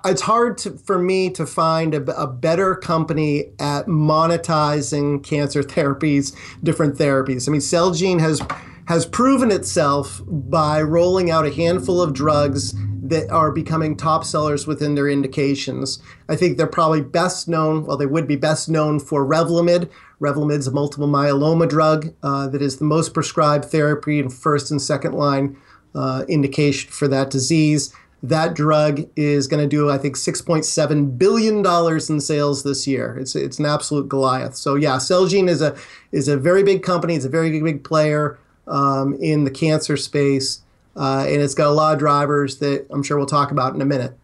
it's 0.06 0.22
hard 0.22 0.58
to, 0.60 0.78
for 0.78 0.98
me 0.98 1.30
to 1.32 1.46
find 1.46 1.94
a, 1.94 2.22
a, 2.22 2.28
better 2.28 2.76
company 2.76 3.52
at 3.60 3.86
monetizing 3.86 5.24
cancer 5.24 5.64
therapies, 5.64 6.36
different 6.64 6.98
therapies. 6.98 7.48
I 7.48 7.52
mean, 7.52 7.62
Celgene 7.62 8.20
has 8.20 8.42
has 8.88 9.06
proven 9.06 9.52
itself 9.52 10.22
by 10.28 10.82
rolling 10.82 11.32
out 11.32 11.46
a 11.46 11.54
handful 11.54 12.02
of 12.02 12.14
drugs 12.14 12.76
that 13.02 13.30
are 13.30 13.52
becoming 13.52 13.96
top 13.96 14.24
sellers 14.24 14.68
within 14.68 14.96
their 14.96 15.08
indications. 15.08 16.00
I 16.30 16.36
think 16.36 16.58
they're 16.58 16.68
probably 16.68 17.02
best 17.02 17.48
known, 17.48 17.86
well, 17.86 17.98
they 17.98 18.06
would 18.06 18.28
be 18.28 18.36
best 18.36 18.70
known 18.70 19.00
for 19.00 19.26
Revlimid. 19.26 19.90
Revlimid's 20.20 20.68
a 20.68 20.72
multiple 20.72 21.08
myeloma 21.08 21.68
drug 21.68 22.14
uh, 22.24 22.48
that 22.48 22.62
is 22.62 22.78
the 22.78 22.86
most 22.86 23.14
prescribed 23.14 23.66
therapy 23.66 24.20
in 24.20 24.30
first 24.30 24.72
and 24.72 24.82
second 24.82 25.14
line 25.14 25.58
uh, 25.94 26.26
indication 26.28 26.92
for 26.92 27.08
that 27.08 27.30
disease. 27.30 27.94
That 28.24 28.56
drug 28.56 29.08
is 29.16 29.48
going 29.48 29.62
to 29.62 29.68
do, 29.68 29.90
I 29.90 29.98
think, 29.98 30.16
$6.7 30.16 31.18
billion 31.18 31.66
in 32.10 32.22
sales 32.22 32.64
this 32.64 32.88
year. 32.88 33.18
It's, 33.20 33.36
it's 33.36 33.60
an 33.60 33.66
absolute 33.66 34.10
Goliath. 34.10 34.56
So, 34.56 34.76
yeah, 34.76 34.96
Celgene 34.96 35.48
is 35.48 35.62
a, 35.62 35.76
is 36.12 36.28
a 36.28 36.38
very 36.38 36.64
big 36.64 36.82
company. 36.82 37.16
It's 37.16 37.26
a 37.26 37.30
very 37.30 37.62
big 37.62 37.84
player 37.84 38.40
um, 38.68 39.16
in 39.22 39.44
the 39.44 39.52
cancer 39.52 39.98
space. 39.98 40.62
Uh, 40.96 41.26
and 41.28 41.42
it's 41.42 41.54
got 41.54 41.68
a 41.68 41.72
lot 41.72 41.94
of 41.94 42.00
drivers 42.00 42.58
that 42.60 42.88
I'm 42.90 43.04
sure 43.04 43.18
we'll 43.18 43.28
talk 43.28 43.52
about 43.52 43.76
in 43.76 43.82
a 43.82 43.86
minute. 43.86 44.18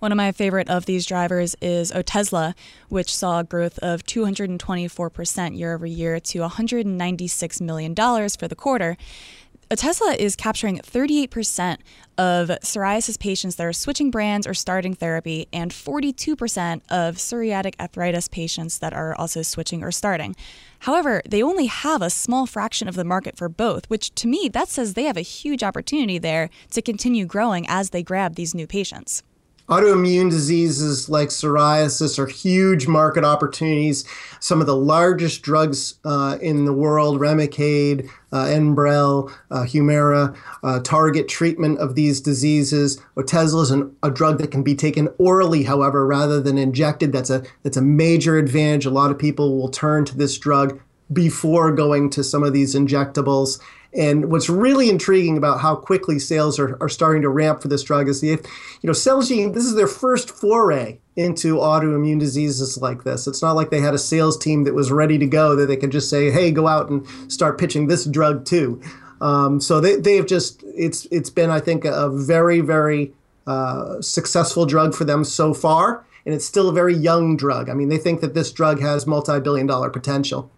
One 0.00 0.12
of 0.12 0.16
my 0.16 0.32
favorite 0.32 0.70
of 0.70 0.86
these 0.86 1.04
drivers 1.04 1.54
is 1.60 1.92
Otezla, 1.92 2.54
which 2.88 3.14
saw 3.14 3.42
growth 3.42 3.78
of 3.80 4.02
224% 4.04 5.58
year 5.58 5.74
over 5.74 5.84
year 5.84 6.18
to 6.18 6.38
$196 6.38 7.60
million 7.60 7.94
for 7.94 8.48
the 8.48 8.54
quarter. 8.54 8.96
Otezla 9.70 10.16
is 10.16 10.34
capturing 10.34 10.78
38% 10.78 11.76
of 12.18 12.48
psoriasis 12.48 13.16
patients 13.20 13.54
that 13.54 13.66
are 13.66 13.72
switching 13.72 14.10
brands 14.10 14.44
or 14.44 14.52
starting 14.52 14.94
therapy, 14.94 15.46
and 15.52 15.70
42% 15.70 16.80
of 16.90 17.14
psoriatic 17.14 17.74
arthritis 17.78 18.26
patients 18.26 18.80
that 18.80 18.92
are 18.92 19.14
also 19.14 19.42
switching 19.42 19.84
or 19.84 19.92
starting. 19.92 20.34
However, 20.80 21.22
they 21.24 21.40
only 21.40 21.66
have 21.66 22.02
a 22.02 22.10
small 22.10 22.46
fraction 22.46 22.88
of 22.88 22.96
the 22.96 23.04
market 23.04 23.36
for 23.36 23.48
both, 23.48 23.86
which 23.86 24.12
to 24.16 24.26
me, 24.26 24.50
that 24.52 24.68
says 24.68 24.94
they 24.94 25.04
have 25.04 25.16
a 25.16 25.20
huge 25.20 25.62
opportunity 25.62 26.18
there 26.18 26.50
to 26.72 26.82
continue 26.82 27.24
growing 27.24 27.64
as 27.68 27.90
they 27.90 28.02
grab 28.02 28.34
these 28.34 28.56
new 28.56 28.66
patients. 28.66 29.22
Autoimmune 29.70 30.30
diseases 30.30 31.08
like 31.08 31.28
psoriasis 31.28 32.18
are 32.18 32.26
huge 32.26 32.88
market 32.88 33.22
opportunities. 33.22 34.04
Some 34.40 34.60
of 34.60 34.66
the 34.66 34.74
largest 34.74 35.42
drugs 35.42 35.94
uh, 36.04 36.38
in 36.42 36.64
the 36.64 36.72
world, 36.72 37.20
Remicade, 37.20 38.10
uh, 38.32 38.46
Enbrel, 38.46 39.32
uh, 39.52 39.62
Humira, 39.62 40.36
uh, 40.64 40.80
target 40.80 41.28
treatment 41.28 41.78
of 41.78 41.94
these 41.94 42.20
diseases. 42.20 43.00
Otezla 43.16 43.62
is 43.62 43.70
an, 43.70 43.94
a 44.02 44.10
drug 44.10 44.38
that 44.38 44.50
can 44.50 44.64
be 44.64 44.74
taken 44.74 45.08
orally, 45.18 45.62
however, 45.62 46.04
rather 46.04 46.40
than 46.40 46.58
injected. 46.58 47.12
That's 47.12 47.30
a 47.30 47.44
that's 47.62 47.76
a 47.76 47.82
major 47.82 48.38
advantage. 48.38 48.86
A 48.86 48.90
lot 48.90 49.12
of 49.12 49.20
people 49.20 49.56
will 49.56 49.68
turn 49.68 50.04
to 50.06 50.16
this 50.16 50.36
drug 50.36 50.80
before 51.12 51.72
going 51.72 52.10
to 52.10 52.24
some 52.24 52.42
of 52.42 52.52
these 52.52 52.74
injectables. 52.74 53.60
And 53.92 54.30
what's 54.30 54.48
really 54.48 54.88
intriguing 54.88 55.36
about 55.36 55.60
how 55.60 55.74
quickly 55.74 56.20
sales 56.20 56.60
are, 56.60 56.76
are 56.80 56.88
starting 56.88 57.22
to 57.22 57.28
ramp 57.28 57.60
for 57.60 57.68
this 57.68 57.82
drug 57.82 58.08
is 58.08 58.20
the, 58.20 58.28
you 58.28 58.38
know, 58.84 58.92
Celgene, 58.92 59.52
this 59.52 59.64
is 59.64 59.74
their 59.74 59.88
first 59.88 60.30
foray 60.30 60.98
into 61.16 61.56
autoimmune 61.56 62.20
diseases 62.20 62.78
like 62.78 63.02
this. 63.02 63.26
It's 63.26 63.42
not 63.42 63.56
like 63.56 63.70
they 63.70 63.80
had 63.80 63.94
a 63.94 63.98
sales 63.98 64.38
team 64.38 64.62
that 64.64 64.74
was 64.74 64.92
ready 64.92 65.18
to 65.18 65.26
go 65.26 65.56
that 65.56 65.66
they 65.66 65.76
could 65.76 65.90
just 65.90 66.08
say, 66.08 66.30
hey, 66.30 66.52
go 66.52 66.68
out 66.68 66.88
and 66.88 67.04
start 67.30 67.58
pitching 67.58 67.88
this 67.88 68.04
drug 68.04 68.44
too. 68.44 68.80
Um, 69.20 69.60
so 69.60 69.80
they, 69.80 69.96
they've 69.96 70.26
just, 70.26 70.62
it's, 70.62 71.06
it's 71.10 71.30
been, 71.30 71.50
I 71.50 71.58
think, 71.58 71.84
a 71.84 72.08
very, 72.08 72.60
very 72.60 73.12
uh, 73.46 74.00
successful 74.00 74.66
drug 74.66 74.94
for 74.94 75.04
them 75.04 75.24
so 75.24 75.52
far. 75.52 76.04
And 76.24 76.34
it's 76.34 76.44
still 76.44 76.68
a 76.68 76.72
very 76.72 76.94
young 76.94 77.36
drug. 77.36 77.68
I 77.68 77.74
mean, 77.74 77.88
they 77.88 77.98
think 77.98 78.20
that 78.20 78.34
this 78.34 78.52
drug 78.52 78.80
has 78.80 79.06
multi 79.06 79.40
billion 79.40 79.66
dollar 79.66 79.90
potential. 79.90 80.50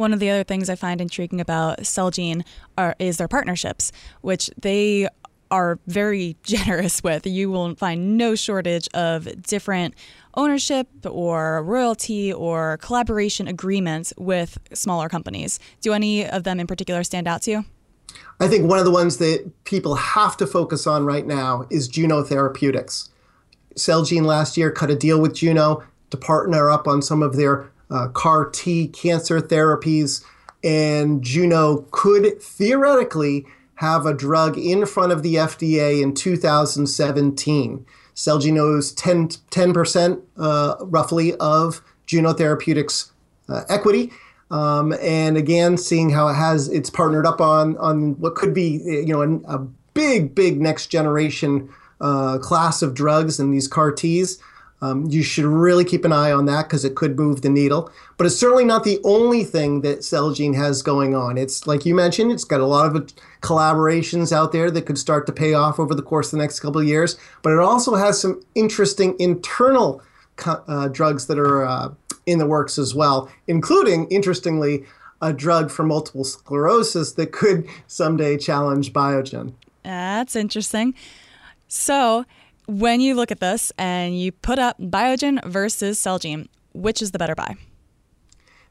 One 0.00 0.14
of 0.14 0.18
the 0.18 0.30
other 0.30 0.44
things 0.44 0.70
I 0.70 0.76
find 0.76 0.98
intriguing 0.98 1.42
about 1.42 1.80
Celgene 1.80 2.42
are, 2.78 2.96
is 2.98 3.18
their 3.18 3.28
partnerships, 3.28 3.92
which 4.22 4.50
they 4.58 5.06
are 5.50 5.78
very 5.86 6.38
generous 6.42 7.04
with. 7.04 7.26
You 7.26 7.50
will 7.50 7.74
find 7.74 8.16
no 8.16 8.34
shortage 8.34 8.88
of 8.94 9.28
different 9.42 9.94
ownership 10.36 10.88
or 11.04 11.62
royalty 11.64 12.32
or 12.32 12.78
collaboration 12.78 13.46
agreements 13.46 14.14
with 14.16 14.56
smaller 14.72 15.10
companies. 15.10 15.58
Do 15.82 15.92
any 15.92 16.26
of 16.26 16.44
them 16.44 16.60
in 16.60 16.66
particular 16.66 17.04
stand 17.04 17.28
out 17.28 17.42
to 17.42 17.50
you? 17.50 17.64
I 18.40 18.48
think 18.48 18.70
one 18.70 18.78
of 18.78 18.86
the 18.86 18.90
ones 18.90 19.18
that 19.18 19.52
people 19.64 19.96
have 19.96 20.34
to 20.38 20.46
focus 20.46 20.86
on 20.86 21.04
right 21.04 21.26
now 21.26 21.66
is 21.68 21.88
Juno 21.88 22.22
Therapeutics. 22.22 23.10
Celgene 23.76 24.24
last 24.24 24.56
year 24.56 24.70
cut 24.70 24.88
a 24.88 24.96
deal 24.96 25.20
with 25.20 25.34
Juno 25.34 25.82
to 26.08 26.16
partner 26.16 26.70
up 26.70 26.88
on 26.88 27.02
some 27.02 27.22
of 27.22 27.36
their 27.36 27.70
uh, 27.90 28.08
CAR 28.08 28.48
T 28.50 28.88
cancer 28.88 29.40
therapies, 29.40 30.24
and 30.62 31.22
Juno 31.22 31.86
could 31.90 32.40
theoretically 32.42 33.46
have 33.76 34.04
a 34.04 34.14
drug 34.14 34.58
in 34.58 34.84
front 34.84 35.10
of 35.10 35.22
the 35.22 35.36
FDA 35.36 36.02
in 36.02 36.14
2017. 36.14 37.86
Celgene 38.14 38.60
owns 38.60 38.92
10, 38.92 39.28
10% 39.28 40.22
uh, 40.36 40.74
roughly 40.82 41.34
of 41.36 41.82
Juno 42.04 42.34
Therapeutics 42.34 43.12
uh, 43.48 43.62
equity. 43.70 44.12
Um, 44.50 44.92
and 45.00 45.36
again, 45.36 45.78
seeing 45.78 46.10
how 46.10 46.28
it 46.28 46.34
has 46.34 46.68
it's 46.68 46.90
partnered 46.90 47.24
up 47.24 47.40
on 47.40 47.76
on 47.78 48.18
what 48.20 48.34
could 48.34 48.52
be 48.52 48.80
you 48.84 49.06
know 49.06 49.22
a, 49.22 49.54
a 49.54 49.58
big 49.94 50.34
big 50.34 50.60
next 50.60 50.88
generation 50.88 51.68
uh, 52.00 52.38
class 52.38 52.82
of 52.82 52.94
drugs 52.94 53.38
and 53.38 53.54
these 53.54 53.68
CAR 53.68 53.92
Ts. 53.92 54.38
Um, 54.82 55.06
you 55.10 55.22
should 55.22 55.44
really 55.44 55.84
keep 55.84 56.04
an 56.04 56.12
eye 56.12 56.32
on 56.32 56.46
that 56.46 56.62
because 56.64 56.84
it 56.84 56.94
could 56.94 57.18
move 57.18 57.42
the 57.42 57.50
needle. 57.50 57.90
But 58.16 58.26
it's 58.26 58.36
certainly 58.36 58.64
not 58.64 58.84
the 58.84 58.98
only 59.04 59.44
thing 59.44 59.82
that 59.82 60.00
Celgene 60.00 60.54
has 60.56 60.82
going 60.82 61.14
on. 61.14 61.36
It's 61.36 61.66
like 61.66 61.84
you 61.84 61.94
mentioned, 61.94 62.32
it's 62.32 62.44
got 62.44 62.60
a 62.60 62.66
lot 62.66 62.94
of 62.94 63.12
collaborations 63.42 64.32
out 64.32 64.52
there 64.52 64.70
that 64.70 64.86
could 64.86 64.98
start 64.98 65.26
to 65.26 65.32
pay 65.32 65.52
off 65.52 65.78
over 65.78 65.94
the 65.94 66.02
course 66.02 66.28
of 66.28 66.38
the 66.38 66.44
next 66.44 66.60
couple 66.60 66.80
of 66.80 66.86
years. 66.86 67.18
But 67.42 67.52
it 67.52 67.58
also 67.58 67.94
has 67.94 68.20
some 68.20 68.42
interesting 68.54 69.16
internal 69.18 70.02
uh, 70.46 70.88
drugs 70.88 71.26
that 71.26 71.38
are 71.38 71.64
uh, 71.66 71.92
in 72.26 72.38
the 72.38 72.46
works 72.46 72.78
as 72.78 72.94
well, 72.94 73.30
including, 73.46 74.06
interestingly, 74.08 74.84
a 75.20 75.32
drug 75.32 75.70
for 75.70 75.82
multiple 75.82 76.24
sclerosis 76.24 77.12
that 77.12 77.32
could 77.32 77.68
someday 77.86 78.38
challenge 78.38 78.92
Biogen. 78.92 79.52
That's 79.82 80.36
interesting. 80.36 80.94
So, 81.68 82.24
when 82.70 83.00
you 83.00 83.14
look 83.14 83.32
at 83.32 83.40
this 83.40 83.72
and 83.76 84.18
you 84.18 84.30
put 84.30 84.58
up 84.58 84.78
Biogen 84.78 85.44
versus 85.44 85.98
Celgene, 85.98 86.46
which 86.72 87.02
is 87.02 87.10
the 87.10 87.18
better 87.18 87.34
buy? 87.34 87.56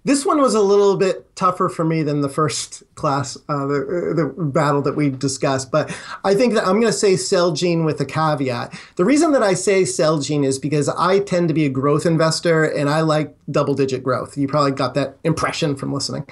This 0.05 0.25
one 0.25 0.41
was 0.41 0.55
a 0.55 0.61
little 0.61 0.95
bit 0.95 1.35
tougher 1.35 1.67
for 1.67 1.83
me 1.83 2.03
than 2.03 2.21
the 2.21 2.29
first 2.29 2.83
class, 2.95 3.37
uh, 3.49 3.65
the, 3.65 4.13
the 4.15 4.43
battle 4.43 4.81
that 4.83 4.95
we 4.95 5.09
discussed. 5.09 5.71
But 5.71 5.95
I 6.23 6.33
think 6.35 6.53
that 6.53 6.65
I'm 6.65 6.79
going 6.79 6.91
to 6.91 6.93
say 6.93 7.13
Celgene 7.13 7.83
with 7.83 7.99
a 7.99 8.05
caveat. 8.05 8.79
The 8.95 9.03
reason 9.03 9.33
that 9.33 9.43
I 9.43 9.53
say 9.53 9.83
Celgene 9.83 10.45
is 10.45 10.57
because 10.57 10.87
I 10.87 11.19
tend 11.19 11.49
to 11.49 11.53
be 11.53 11.65
a 11.65 11.69
growth 11.69 12.05
investor 12.05 12.63
and 12.63 12.89
I 12.89 13.01
like 13.01 13.35
double 13.51 13.73
digit 13.73 14.01
growth. 14.01 14.37
You 14.37 14.47
probably 14.47 14.71
got 14.71 14.93
that 14.93 15.17
impression 15.25 15.75
from 15.75 15.91
listening. 15.91 16.25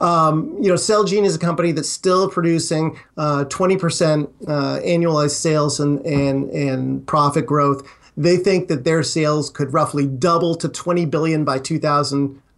Um, 0.00 0.56
you 0.60 0.68
know, 0.68 0.74
Celgene 0.74 1.24
is 1.24 1.36
a 1.36 1.38
company 1.38 1.72
that's 1.72 1.90
still 1.90 2.28
producing 2.30 2.98
uh, 3.18 3.44
20% 3.48 4.30
uh, 4.48 4.80
annualized 4.80 5.36
sales 5.36 5.78
and, 5.78 6.04
and, 6.06 6.50
and 6.50 7.06
profit 7.06 7.44
growth 7.44 7.86
They 8.16 8.36
think 8.36 8.68
that 8.68 8.84
their 8.84 9.02
sales 9.02 9.50
could 9.50 9.72
roughly 9.72 10.06
double 10.06 10.54
to 10.56 10.68
20 10.68 11.06
billion 11.06 11.44
by 11.44 11.58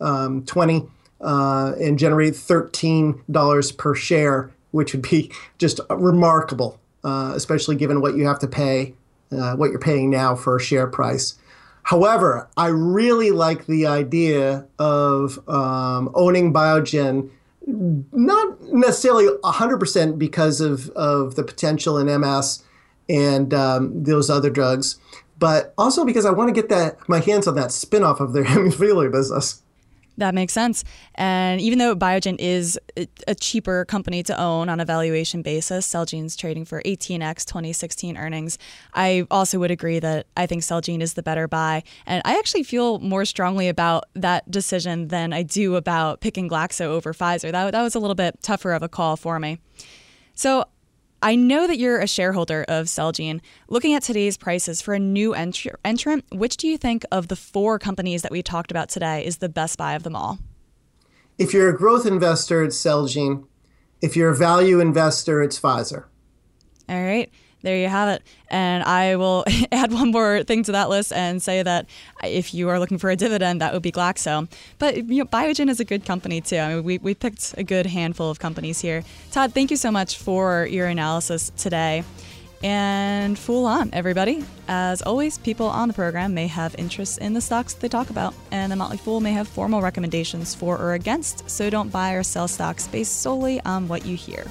2020 0.03 0.89
uh, 1.21 1.73
and 1.81 1.99
generate 1.99 2.35
$13 2.35 3.77
per 3.79 3.95
share, 3.95 4.51
which 4.73 4.93
would 4.93 5.03
be 5.03 5.31
just 5.59 5.81
remarkable, 5.89 6.79
uh, 7.05 7.33
especially 7.35 7.77
given 7.77 8.01
what 8.01 8.17
you 8.17 8.27
have 8.27 8.39
to 8.41 8.49
pay, 8.49 8.95
uh, 9.31 9.55
what 9.55 9.71
you're 9.71 9.79
paying 9.79 10.11
now 10.11 10.35
for 10.35 10.57
a 10.57 10.61
share 10.61 10.87
price. 10.87 11.39
However, 11.85 12.49
I 12.57 12.69
really 12.69 13.33
like 13.33 13.67
the 13.67 13.87
idea 13.87 14.67
of 14.79 15.39
um, 15.49 16.11
owning 16.15 16.53
Biogen, 16.53 17.31
not 17.67 18.63
necessarily 18.73 19.27
100% 19.43 20.19
because 20.19 20.61
of, 20.61 20.91
of 20.91 21.35
the 21.35 21.43
potential 21.43 21.99
in 21.99 22.21
MS 22.21 22.63
and 23.09 23.53
um, 23.53 24.05
those 24.05 24.31
other 24.31 24.51
drugs, 24.51 24.99
but 25.39 25.75
also 25.77 26.05
because 26.05 26.25
I 26.25 26.31
want 26.31 26.55
to 26.55 26.61
get 26.61 26.69
that 26.69 27.09
my 27.09 27.19
hands 27.19 27.49
on 27.49 27.57
that 27.57 27.71
spinoff 27.71 28.21
of 28.21 28.33
their 28.33 28.45
hemophilia 28.45 29.11
business. 29.11 29.62
That 30.23 30.37
makes 30.37 30.53
sense. 30.53 30.85
And 31.17 31.61
even 31.61 31.81
though 31.81 31.97
Biogen 31.97 32.37
is 32.39 32.79
a 33.27 33.35
cheaper 33.35 33.85
company 33.87 34.23
to 34.23 34.41
own 34.41 34.69
on 34.69 34.79
a 34.79 34.85
valuation 34.85 35.43
basis, 35.43 35.85
Celgene's 35.85 36.37
trading 36.37 36.65
for 36.65 36.81
18x 36.83 37.45
2016 37.45 38.17
earnings, 38.17 38.57
I 38.95 39.27
also 39.33 39.59
would 39.59 39.73
agree 39.73 39.99
that 39.99 40.29
I 40.37 40.47
think 40.47 40.63
Celgene 40.63 41.01
is 41.01 41.15
the 41.15 41.25
better 41.25 41.49
buy. 41.49 41.83
And 42.07 42.23
I 42.25 42.39
actually 42.39 42.63
feel 42.63 43.01
more 43.01 43.25
strongly 43.25 43.67
about 43.67 44.05
that 44.15 44.49
decision 44.49 45.09
than 45.09 45.33
I 45.33 45.43
do 45.43 45.75
about 45.75 46.21
picking 46.21 46.49
Glaxo 46.49 46.83
over 46.83 47.13
Pfizer. 47.13 47.51
That, 47.51 47.73
that 47.73 47.83
was 47.83 47.97
a 47.97 47.99
little 47.99 48.15
bit 48.15 48.41
tougher 48.43 48.75
of 48.75 48.85
a 48.85 48.89
call 48.89 49.17
for 49.17 49.41
me. 49.41 49.59
So 50.35 50.67
I 51.23 51.37
know 51.37 51.67
that 51.67 51.79
you're 51.79 52.01
a 52.01 52.09
shareholder 52.09 52.65
of 52.69 52.87
Celgene. 52.87 53.41
Looking 53.69 53.95
at 53.95 54.03
today's 54.03 54.37
prices 54.37 54.83
for 54.83 54.93
a 54.93 54.99
new 54.99 55.33
entr- 55.33 55.77
entrant, 55.85 56.25
which 56.33 56.57
do 56.57 56.67
you 56.67 56.77
think 56.77 57.05
of 57.13 57.29
the 57.29 57.37
four 57.37 57.79
companies 57.79 58.23
that 58.23 58.33
we 58.33 58.43
talked 58.43 58.71
about 58.71 58.89
today 58.89 59.25
is 59.25 59.39
the 59.39 59.49
best 59.49 59.79
buy 59.79 59.95
of 59.95 60.03
them 60.03 60.17
all? 60.17 60.39
If 61.39 61.55
you're 61.55 61.71
a 61.71 61.77
growth 61.77 62.07
investor, 62.07 62.63
it's 62.63 62.77
Celgene. 62.77 63.47
If 64.01 64.17
you're 64.17 64.31
a 64.31 64.37
value 64.37 64.81
investor, 64.81 65.43
it's 65.43 65.59
Pfizer. 65.59 66.05
All 66.89 67.03
right 67.03 67.33
there 67.63 67.77
you 67.77 67.89
have 67.89 68.09
it. 68.09 68.23
And 68.49 68.83
I 68.85 69.17
will 69.17 69.45
add 69.73 69.93
one 69.93 70.11
more 70.11 70.45
thing 70.45 70.63
to 70.65 70.73
that 70.73 70.89
list 70.89 71.13
and 71.13 71.43
say 71.43 71.63
that 71.63 71.87
if 72.23 72.53
you 72.55 72.69
are 72.69 72.79
looking 72.79 72.99
for 72.99 73.11
a 73.11 73.17
dividend, 73.17 73.61
that 73.61 73.73
would 73.73 73.83
be 73.83 73.93
Glaxo. 73.93 74.49
But 74.79 74.97
you 74.97 75.23
know, 75.23 75.27
Biogen 75.27 75.69
is 75.69 75.81
a 75.81 75.85
good 75.85 76.05
company 76.05 76.41
too. 76.41 76.59
I 76.59 76.75
mean, 76.75 76.85
we, 76.85 76.99
we 76.99 77.15
picked 77.15 77.55
a 77.57 77.65
good 77.65 77.87
handful 77.87 78.31
of 78.31 78.39
companies 78.39 78.81
here. 78.81 79.05
Todd, 79.31 79.55
thank 79.55 79.71
you 79.71 79.77
so 79.77 79.91
much 79.91 80.19
for 80.19 80.67
your 80.67 80.87
analysis 80.87 81.51
today. 81.57 82.05
And 82.63 83.37
fool 83.37 83.67
on, 83.67 83.91
everybody. 83.93 84.45
As 84.69 85.03
always, 85.03 85.37
people 85.39 85.67
on 85.67 85.89
the 85.89 85.95
program 85.95 86.33
may 86.33 86.47
have 86.47 86.77
interests 86.79 87.19
in 87.19 87.33
the 87.33 87.41
stocks 87.41 87.75
they 87.75 87.89
talk 87.89 88.11
about, 88.11 88.35
and 88.53 88.71
the 88.71 88.77
Motley 88.77 88.99
Fool 88.99 89.21
may 89.21 89.33
have 89.33 89.49
formal 89.49 89.83
recommendations 89.83 90.55
for 90.55 90.79
or 90.79 90.95
against, 90.95 91.51
so 91.51 91.71
don't 91.71 91.91
buy 91.91 92.13
or 92.13 92.23
sell 92.23 92.47
stocks 92.47 92.87
based 92.87 93.21
solely 93.21 93.61
on 93.63 93.89
what 93.89 94.07
you 94.07 94.17
hear. 94.17 94.45